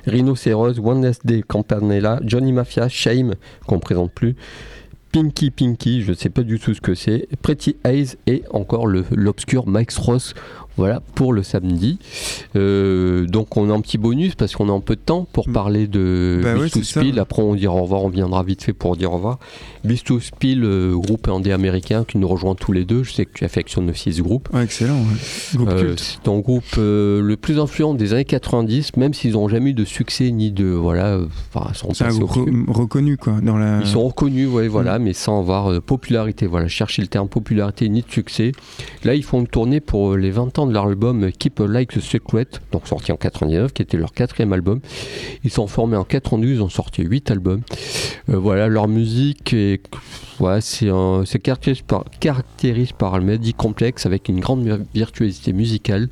Rhinocéros, 0.06 0.80
One 0.80 1.12
Day, 1.24 1.44
Campanella, 1.48 2.20
Johnny 2.26 2.52
Mafia, 2.52 2.90
Shame, 2.90 3.36
qu'on 3.68 3.76
ne 3.76 3.80
présente 3.80 4.12
plus, 4.12 4.36
Pinky 5.12 5.52
Pinky, 5.52 6.02
je 6.02 6.12
ne 6.12 6.16
sais 6.16 6.30
pas 6.30 6.42
du 6.42 6.60
tout 6.60 6.74
ce 6.74 6.82
que 6.82 6.96
c'est, 6.96 7.28
Pretty 7.42 7.76
Eyes 7.86 8.16
et 8.28 8.44
encore 8.52 8.88
l'obscur 8.88 9.68
Max 9.68 9.98
Ross. 9.98 10.34
Voilà 10.78 11.02
pour 11.16 11.34
le 11.34 11.44
samedi. 11.44 12.00
Euh, 12.56 13.26
donc 13.26 13.58
on 13.58 13.70
a 13.70 13.74
un 13.74 13.82
petit 13.82 13.98
bonus 13.98 14.36
parce 14.36 14.56
qu'on 14.56 14.70
a 14.70 14.72
un 14.72 14.80
peu 14.80 14.96
de 14.96 15.02
temps 15.02 15.28
pour 15.32 15.50
parler 15.52 15.88
de 15.88 16.40
Bah 16.44 16.54
ouais, 16.56 16.64
Beast 16.64 16.74
to 16.76 16.84
ça. 16.84 17.02
Spill. 17.02 17.20
Après 17.20 17.42
on 17.42 17.56
dira 17.56 17.74
au 17.76 17.84
revoir, 17.84 18.04
on 18.04 18.10
viendra 18.10 18.44
vite 18.44 18.64
fait 18.64 18.74
pour 18.74 18.96
dire 18.96 19.12
au 19.12 19.16
revoir. 19.16 19.40
Beast 19.84 20.08
to 20.08 20.20
Spill, 20.20 20.64
euh, 20.64 20.96
groupe 20.96 21.28
indé 21.28 21.52
américain 21.52 22.04
qui 22.08 22.18
nous 22.18 22.28
rejoint 22.28 22.56
tous 22.56 22.72
les 22.72 22.86
deux. 22.86 23.04
Je 23.04 23.12
sais 23.14 23.26
que 23.26 23.34
tu 23.34 23.46
affectionnes 23.46 23.90
aussi 23.90 24.14
ce 24.14 24.22
groupe. 24.22 24.50
Ouais, 24.54 24.64
excellent. 24.64 24.96
ouais. 25.00 25.56
Groupe 25.58 25.70
Euh, 25.72 25.96
c'est 25.98 26.28
un 26.28 26.40
groupe 26.40 26.64
le 26.78 27.36
plus 27.36 27.60
influent 27.60 27.94
des 27.94 28.14
années 28.14 28.26
90, 28.26 28.96
même 28.98 29.14
s'ils 29.14 29.34
n'ont 29.34 29.48
jamais 29.50 29.72
eu 29.72 29.74
de 29.74 29.86
succès 29.86 30.32
ni 30.32 30.52
de 30.52 30.66
voilà, 30.66 31.20
enfin, 31.54 31.68
ils 31.74 31.78
sont 31.78 31.94
C'est 31.94 32.06
un 32.06 32.18
groupe 32.18 32.48
re- 32.50 32.72
reconnu, 32.72 33.18
quoi. 33.18 33.34
Dans 33.42 33.58
la... 33.58 33.80
ils 33.82 33.88
sont 33.88 34.06
reconnus, 34.08 34.48
ouais, 34.50 34.68
voilà, 34.68 35.00
Mm. 35.00 35.04
mais 35.04 35.14
sans 35.14 35.40
avoir 35.40 35.82
popularité. 35.82 36.48
Voilà, 36.48 36.68
chercher 36.68 37.02
le 37.02 37.08
terme 37.08 37.28
popularité 37.28 37.88
ni 37.90 38.02
de 38.02 38.12
succès. 38.12 38.52
Là, 39.04 39.16
ils 39.16 39.24
font 39.24 39.40
une 39.42 39.48
tournée 39.48 39.80
pour 39.80 40.16
les 40.16 40.32
20 40.32 40.60
ans 40.60 40.61
de 40.66 40.74
leur 40.74 40.88
album 40.88 41.32
Keep 41.32 41.60
a 41.60 41.68
Like 41.68 41.92
the 41.92 42.00
Secret, 42.00 42.48
donc 42.72 42.88
sorti 42.88 43.12
en 43.12 43.18
99, 43.18 43.74
qui 43.74 43.82
était 43.82 43.98
leur 43.98 44.14
quatrième 44.14 44.54
album. 44.54 44.80
Ils 45.44 45.52
sont 45.52 45.68
formés 45.68 45.98
en 45.98 46.04
92, 46.04 46.58
ils 46.58 46.62
ont 46.62 46.70
sorti 46.70 47.04
8 47.04 47.32
albums. 47.32 47.62
Euh, 48.30 48.38
voilà, 48.38 48.68
leur 48.68 48.88
musique 48.88 49.54
est, 49.54 49.82
c'est 50.62 51.40
caractérisé 51.40 51.84
par, 51.86 52.06
caractérise 52.20 52.92
par 52.92 53.20
complexe 53.58 54.06
avec 54.06 54.30
une 54.30 54.40
grande 54.40 54.66
vir- 54.66 54.84
virtuosité 54.94 55.54
musicale. 55.54 56.10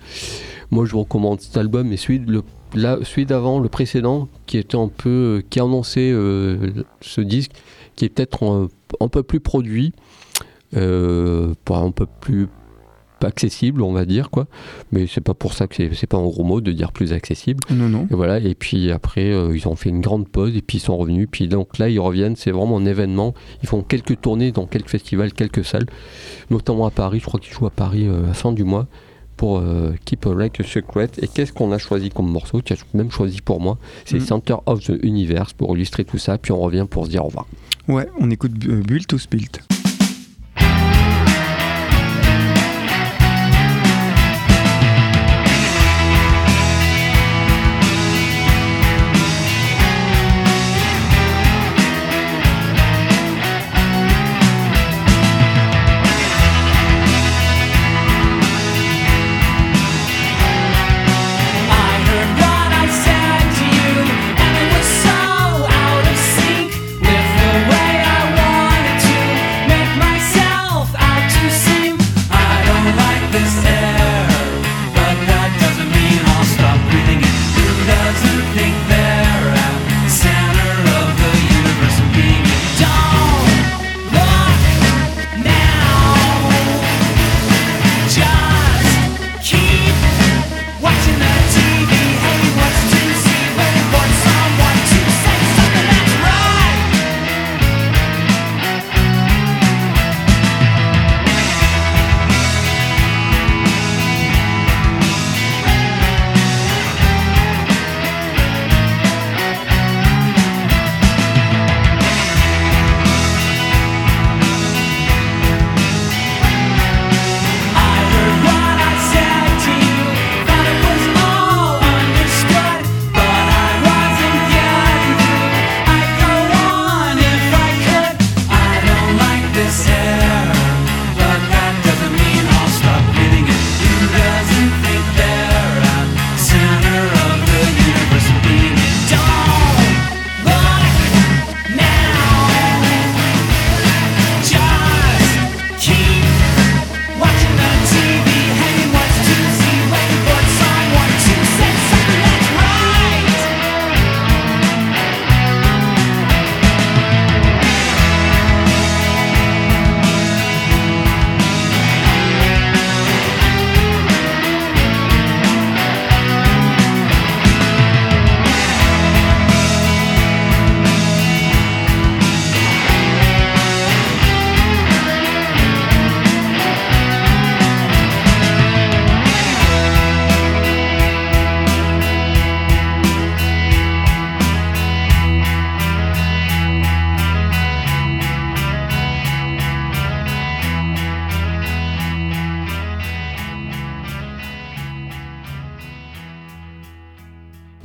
Moi, 0.71 0.85
je 0.85 0.91
vous 0.91 0.99
recommande 0.99 1.41
cet 1.41 1.57
album 1.57 1.91
et 1.91 1.97
celui 1.97 2.19
de 2.19 2.31
le 2.31 2.43
là, 2.75 2.99
celui 3.03 3.25
d'avant, 3.25 3.59
le 3.59 3.69
précédent, 3.69 4.27
qui 4.45 4.57
était 4.57 4.77
un 4.77 4.89
peu, 4.89 5.09
euh, 5.09 5.41
qui 5.49 5.59
annonçait 5.59 6.11
euh, 6.11 6.71
ce 7.01 7.21
disque, 7.21 7.51
qui 7.95 8.05
est 8.05 8.09
peut-être 8.09 8.69
un, 8.99 9.07
peu 9.07 9.23
plus 9.23 9.39
produit, 9.39 9.93
un 10.75 11.91
peu 11.91 12.05
plus 12.21 12.47
accessible, 13.27 13.81
on 13.81 13.91
va 13.93 14.05
dire 14.05 14.29
quoi. 14.29 14.47
Mais 14.91 15.05
c'est 15.07 15.21
pas 15.21 15.33
pour 15.33 15.53
ça 15.53 15.67
que 15.67 15.75
c'est- 15.75 16.07
pas 16.07 16.17
un 16.17 16.23
gros 16.23 16.43
mot 16.43 16.61
de 16.61 16.71
dire 16.71 16.91
plus 16.91 17.13
accessible. 17.13 17.63
Non, 17.69 17.89
non. 17.89 18.07
Et 18.11 18.15
voilà. 18.15 18.39
Et 18.39 18.55
puis 18.55 18.91
après, 18.91 19.31
euh, 19.31 19.55
ils 19.55 19.67
ont 19.67 19.75
fait 19.75 19.89
une 19.89 20.01
grande 20.01 20.27
pause 20.27 20.55
et 20.55 20.61
puis 20.61 20.77
ils 20.77 20.81
sont 20.81 20.97
revenus. 20.97 21.27
Puis 21.31 21.47
donc 21.47 21.77
là, 21.77 21.89
ils 21.89 21.99
reviennent. 21.99 22.35
C'est 22.35 22.51
vraiment 22.51 22.77
un 22.77 22.85
événement. 22.85 23.33
Ils 23.63 23.69
font 23.69 23.81
quelques 23.83 24.19
tournées 24.21 24.51
dans 24.51 24.65
quelques 24.65 24.89
festivals, 24.89 25.33
quelques 25.33 25.65
salles, 25.65 25.85
notamment 26.49 26.85
à 26.85 26.91
Paris. 26.91 27.19
Je 27.19 27.25
crois 27.25 27.39
qu'ils 27.39 27.53
jouent 27.53 27.67
à 27.67 27.71
Paris 27.71 28.07
euh, 28.07 28.23
à 28.23 28.27
la 28.27 28.33
fin 28.33 28.51
du 28.51 28.63
mois 28.63 28.87
pour 29.37 29.59
euh, 29.59 29.91
Keep 30.05 30.25
a 30.25 30.33
Like 30.33 30.59
a 30.59 30.63
Secret. 30.63 31.09
Et 31.21 31.27
qu'est-ce 31.27 31.53
qu'on 31.53 31.71
a 31.71 31.77
choisi 31.77 32.09
comme 32.09 32.29
morceau? 32.29 32.61
Tu 32.61 32.73
as 32.73 32.77
même 32.93 33.11
choisi 33.11 33.39
pour 33.41 33.61
moi. 33.61 33.77
C'est 34.05 34.15
Mhm. 34.19 34.25
Center 34.25 34.55
of 34.65 34.81
the 34.83 34.99
Universe 35.03 35.53
pour 35.53 35.75
illustrer 35.77 36.03
tout 36.05 36.17
ça. 36.17 36.37
Puis 36.37 36.51
on 36.51 36.59
revient 36.59 36.85
pour 36.89 37.05
se 37.05 37.11
dire 37.11 37.23
au 37.23 37.27
revoir. 37.27 37.45
Ouais, 37.87 38.07
on 38.19 38.29
écoute 38.29 38.51
Built 38.53 39.07
to 39.07 39.17
Spilt? 39.17 39.61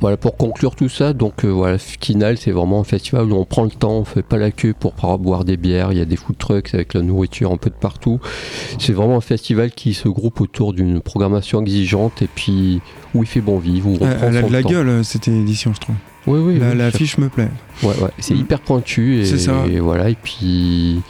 Voilà, 0.05 0.17
pour 0.17 0.37
conclure 0.37 0.75
tout 0.75 0.87
ça, 0.87 1.13
donc 1.13 1.43
euh, 1.43 1.47
voilà, 1.47 1.79
Kinal, 1.99 2.37
c'est 2.37 2.51
vraiment 2.51 2.79
un 2.79 2.83
festival 2.83 3.31
où 3.31 3.35
on 3.35 3.43
prend 3.43 3.63
le 3.63 3.71
temps, 3.71 3.93
on 3.93 4.05
fait 4.05 4.21
pas 4.21 4.37
la 4.37 4.51
queue 4.51 4.75
pour 4.79 4.93
pouvoir 4.93 5.17
boire 5.17 5.45
des 5.45 5.57
bières, 5.57 5.91
il 5.93 5.97
y 5.97 6.01
a 6.01 6.05
des 6.05 6.15
food 6.15 6.37
trucks 6.37 6.75
avec 6.75 6.93
la 6.93 7.01
nourriture 7.01 7.51
un 7.51 7.57
peu 7.57 7.71
de 7.71 7.75
partout. 7.75 8.19
C'est 8.77 8.93
vraiment 8.93 9.17
un 9.17 9.21
festival 9.21 9.71
qui 9.71 9.95
se 9.95 10.07
groupe 10.07 10.41
autour 10.41 10.73
d'une 10.73 11.01
programmation 11.01 11.59
exigeante 11.59 12.21
et 12.21 12.27
puis 12.27 12.81
où 13.15 13.23
il 13.23 13.27
fait 13.27 13.41
bon 13.41 13.57
vivre, 13.57 13.89
où 13.89 13.97
on 13.99 14.05
Elle, 14.05 14.17
prend 14.17 14.27
elle 14.27 14.37
a 14.37 14.41
de 14.43 14.53
la 14.53 14.61
temps. 14.61 14.69
gueule, 14.69 14.89
euh, 14.89 15.01
cette 15.01 15.27
édition, 15.27 15.73
je 15.73 15.79
trouve. 15.79 15.95
Oui, 16.27 16.39
oui, 16.39 16.59
La- 16.59 16.71
oui, 16.71 16.77
L'affiche 16.77 17.17
me 17.17 17.29
plaît. 17.29 17.49
Ouais, 17.83 17.89
ouais, 18.01 18.09
c'est 18.19 18.33
hyper 18.35 18.59
pointu 18.59 19.19
et, 19.19 19.25
C'est 19.25 19.37
ça. 19.37 19.63
et 19.69 19.79
voilà 19.79 20.09
et 20.09 20.15
puis 20.15 21.01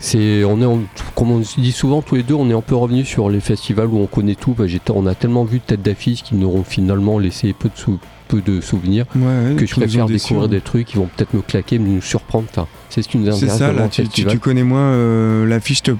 c'est 0.00 0.42
on 0.44 0.60
est 0.60 0.64
en- 0.64 0.80
comme 1.14 1.30
on 1.30 1.42
se 1.44 1.60
dit 1.60 1.70
souvent 1.72 2.02
tous 2.02 2.14
les 2.16 2.22
deux 2.22 2.34
on 2.34 2.48
est 2.50 2.54
un 2.54 2.60
peu 2.62 2.74
revenu 2.74 3.04
sur 3.04 3.28
les 3.30 3.40
festivals 3.40 3.86
où 3.88 3.98
on 3.98 4.06
connaît 4.06 4.34
tout 4.34 4.54
bah, 4.56 4.64
on 4.94 5.06
a 5.06 5.14
tellement 5.14 5.44
vu 5.44 5.58
de 5.58 5.62
têtes 5.64 5.82
d'affiches 5.82 6.22
qui 6.22 6.34
nous 6.34 6.46
auront 6.46 6.64
finalement 6.64 7.18
laissé 7.18 7.52
peu 7.52 7.68
de 7.68 7.76
sou- 7.78 7.98
peu 8.26 8.40
de 8.40 8.60
souvenirs 8.60 9.04
Ouais, 9.16 9.54
que 9.56 9.66
je 9.66 9.74
préfère 9.74 10.06
découvrir 10.06 10.48
des 10.48 10.60
trucs 10.60 10.86
qui 10.88 10.96
vont 10.96 11.08
peut-être 11.14 11.34
me 11.34 11.42
claquer 11.42 11.78
nous 11.78 12.00
surprendre 12.00 12.46
enfin, 12.50 12.66
c'est 12.88 13.02
ce 13.02 13.08
qui 13.08 13.18
nous 13.18 13.26
C'est 13.30 13.44
intéresse 13.44 13.58
ça, 13.58 13.72
là, 13.72 13.88
tu, 13.88 14.00
tu- 14.02 14.06
festival. 14.06 14.32
tu 14.32 14.38
connais 14.38 14.62
moins 14.64 14.92
euh, 14.92 15.46
l'affiche 15.46 15.82
te 15.82 15.92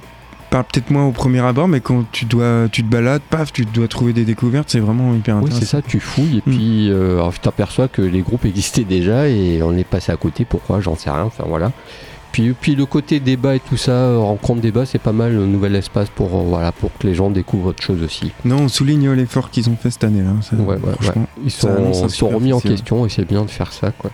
parle 0.49 0.65
peut-être 0.65 0.89
moins 0.91 1.05
au 1.05 1.11
premier 1.11 1.39
abord, 1.39 1.67
mais 1.67 1.79
quand 1.79 2.03
tu 2.11 2.25
dois, 2.25 2.67
tu 2.71 2.83
te 2.83 2.89
balades, 2.89 3.21
paf, 3.29 3.51
tu 3.53 3.65
dois 3.65 3.87
trouver 3.87 4.13
des 4.13 4.25
découvertes, 4.25 4.69
c'est 4.69 4.79
vraiment 4.79 5.13
hyper 5.13 5.35
Oui, 5.37 5.43
intéressant. 5.43 5.59
c'est 5.59 5.65
ça, 5.67 5.81
tu 5.81 5.99
fouilles 5.99 6.37
et 6.45 6.49
Mm. 6.49 6.53
puis 6.53 6.91
euh, 6.91 7.29
tu 7.31 7.39
t'aperçois 7.39 7.87
que 7.87 8.01
les 8.01 8.21
groupes 8.21 8.45
existaient 8.45 8.83
déjà 8.83 9.27
et 9.27 9.61
on 9.63 9.75
est 9.77 9.83
passé 9.83 10.11
à 10.11 10.17
côté. 10.17 10.45
Pourquoi 10.45 10.79
J'en 10.81 10.95
sais 10.95 11.09
rien. 11.09 11.23
Enfin 11.23 11.45
voilà. 11.47 11.71
Puis, 12.31 12.53
puis 12.53 12.75
le 12.75 12.85
côté 12.85 13.19
débat 13.19 13.55
et 13.55 13.59
tout 13.59 13.75
ça, 13.75 13.91
euh, 13.91 14.19
rencontre 14.19 14.61
débat, 14.61 14.85
c'est 14.85 14.99
pas 15.01 15.11
mal, 15.11 15.31
un 15.35 15.47
nouvel 15.47 15.75
espace 15.75 16.09
pour, 16.09 16.27
euh, 16.35 16.43
voilà, 16.47 16.71
pour 16.71 16.91
que 16.97 17.07
les 17.07 17.15
gens 17.15 17.31
découvrent 17.31 17.67
autre 17.69 17.81
chose 17.81 18.03
aussi. 18.03 18.31
Non, 18.45 18.57
on 18.61 18.67
souligne 18.67 19.09
l'effort 19.13 19.49
qu'ils 19.49 19.67
ont 19.69 19.75
fait 19.75 19.89
cette 19.89 20.03
année 20.03 20.21
là. 20.21 20.33
ça- 20.41 20.55
Ouais, 20.55 20.63
ouais, 20.63 20.73
ouais. 20.75 20.93
franchement, 21.01 21.27
Ils 21.43 21.49
sont, 21.49 22.07
sont 22.07 22.29
remis 22.29 22.53
en 22.53 22.59
question 22.59 23.05
et 23.05 23.09
c'est 23.09 23.25
bien 23.27 23.43
de 23.45 23.49
faire 23.49 23.73
ça. 23.73 23.91
Quoi. 23.91 24.11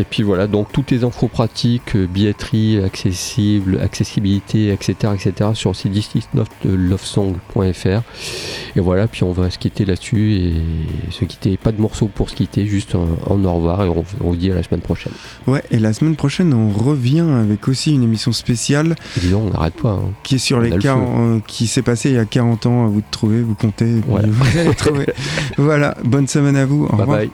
Et 0.00 0.04
puis 0.04 0.22
voilà, 0.22 0.46
donc 0.46 0.72
toutes 0.72 0.90
les 0.92 1.04
infos 1.04 1.28
pratiques, 1.28 1.94
euh, 1.94 2.06
billetterie, 2.06 2.82
accessible, 2.82 3.78
accessibilité, 3.82 4.72
etc., 4.72 4.94
etc., 5.14 5.50
sur 5.52 5.70
le 5.70 5.74
site 5.74 5.92
169 5.94 6.48
de 6.64 6.72
lovesong.fr. 6.74 8.02
Et 8.76 8.80
voilà, 8.80 9.06
puis 9.08 9.24
on 9.24 9.32
va 9.32 9.50
se 9.50 9.58
quitter 9.58 9.84
là-dessus 9.84 10.32
et 10.36 10.52
se 11.10 11.24
quitter, 11.26 11.58
pas 11.58 11.72
de 11.72 11.80
morceaux 11.82 12.06
pour 12.06 12.30
se 12.30 12.34
quitter, 12.34 12.64
juste 12.66 12.94
un, 12.94 13.00
un 13.32 13.44
au 13.44 13.54
revoir 13.54 13.84
et 13.84 13.88
on, 13.88 14.02
on 14.22 14.30
vous 14.30 14.36
dit 14.36 14.50
à 14.50 14.54
la 14.54 14.62
semaine 14.62 14.80
prochaine. 14.80 15.12
Ouais, 15.46 15.62
et 15.70 15.78
la 15.78 15.92
semaine 15.92 16.16
prochaine, 16.16 16.54
on 16.54 16.70
revient 16.70 17.20
avec 17.20 17.68
aussi 17.68 17.92
une 17.94 18.02
émission 18.02 18.32
spéciale 18.32 18.94
disons, 19.20 19.48
on 19.48 19.50
n'arrête 19.50 19.74
pas. 19.74 19.90
hein. 19.90 20.12
qui 20.22 20.36
est 20.36 20.38
sur 20.38 20.58
On 20.58 20.60
les 20.62 20.72
a 20.72 20.76
le 20.76 20.82
40 20.82 21.04
feu. 21.16 21.20
euh, 21.22 21.38
qui 21.46 21.66
s'est 21.66 21.82
passé 21.82 22.08
il 22.10 22.14
y 22.16 22.18
a 22.18 22.24
40 22.24 22.64
ans. 22.66 22.86
À 22.86 22.88
vous 22.88 23.00
de 23.00 23.06
trouver, 23.10 23.42
vous 23.42 23.54
comptez, 23.54 24.00
Voilà. 24.08 24.28
vous 24.30 24.58
allez 24.58 24.74
trouver. 24.74 25.06
voilà, 25.58 25.94
bonne 26.04 26.26
semaine 26.26 26.56
à 26.56 26.64
vous. 26.64 26.84
Au 26.84 26.88
Bye 26.92 27.00
revoir. 27.00 27.18
bye. 27.18 27.30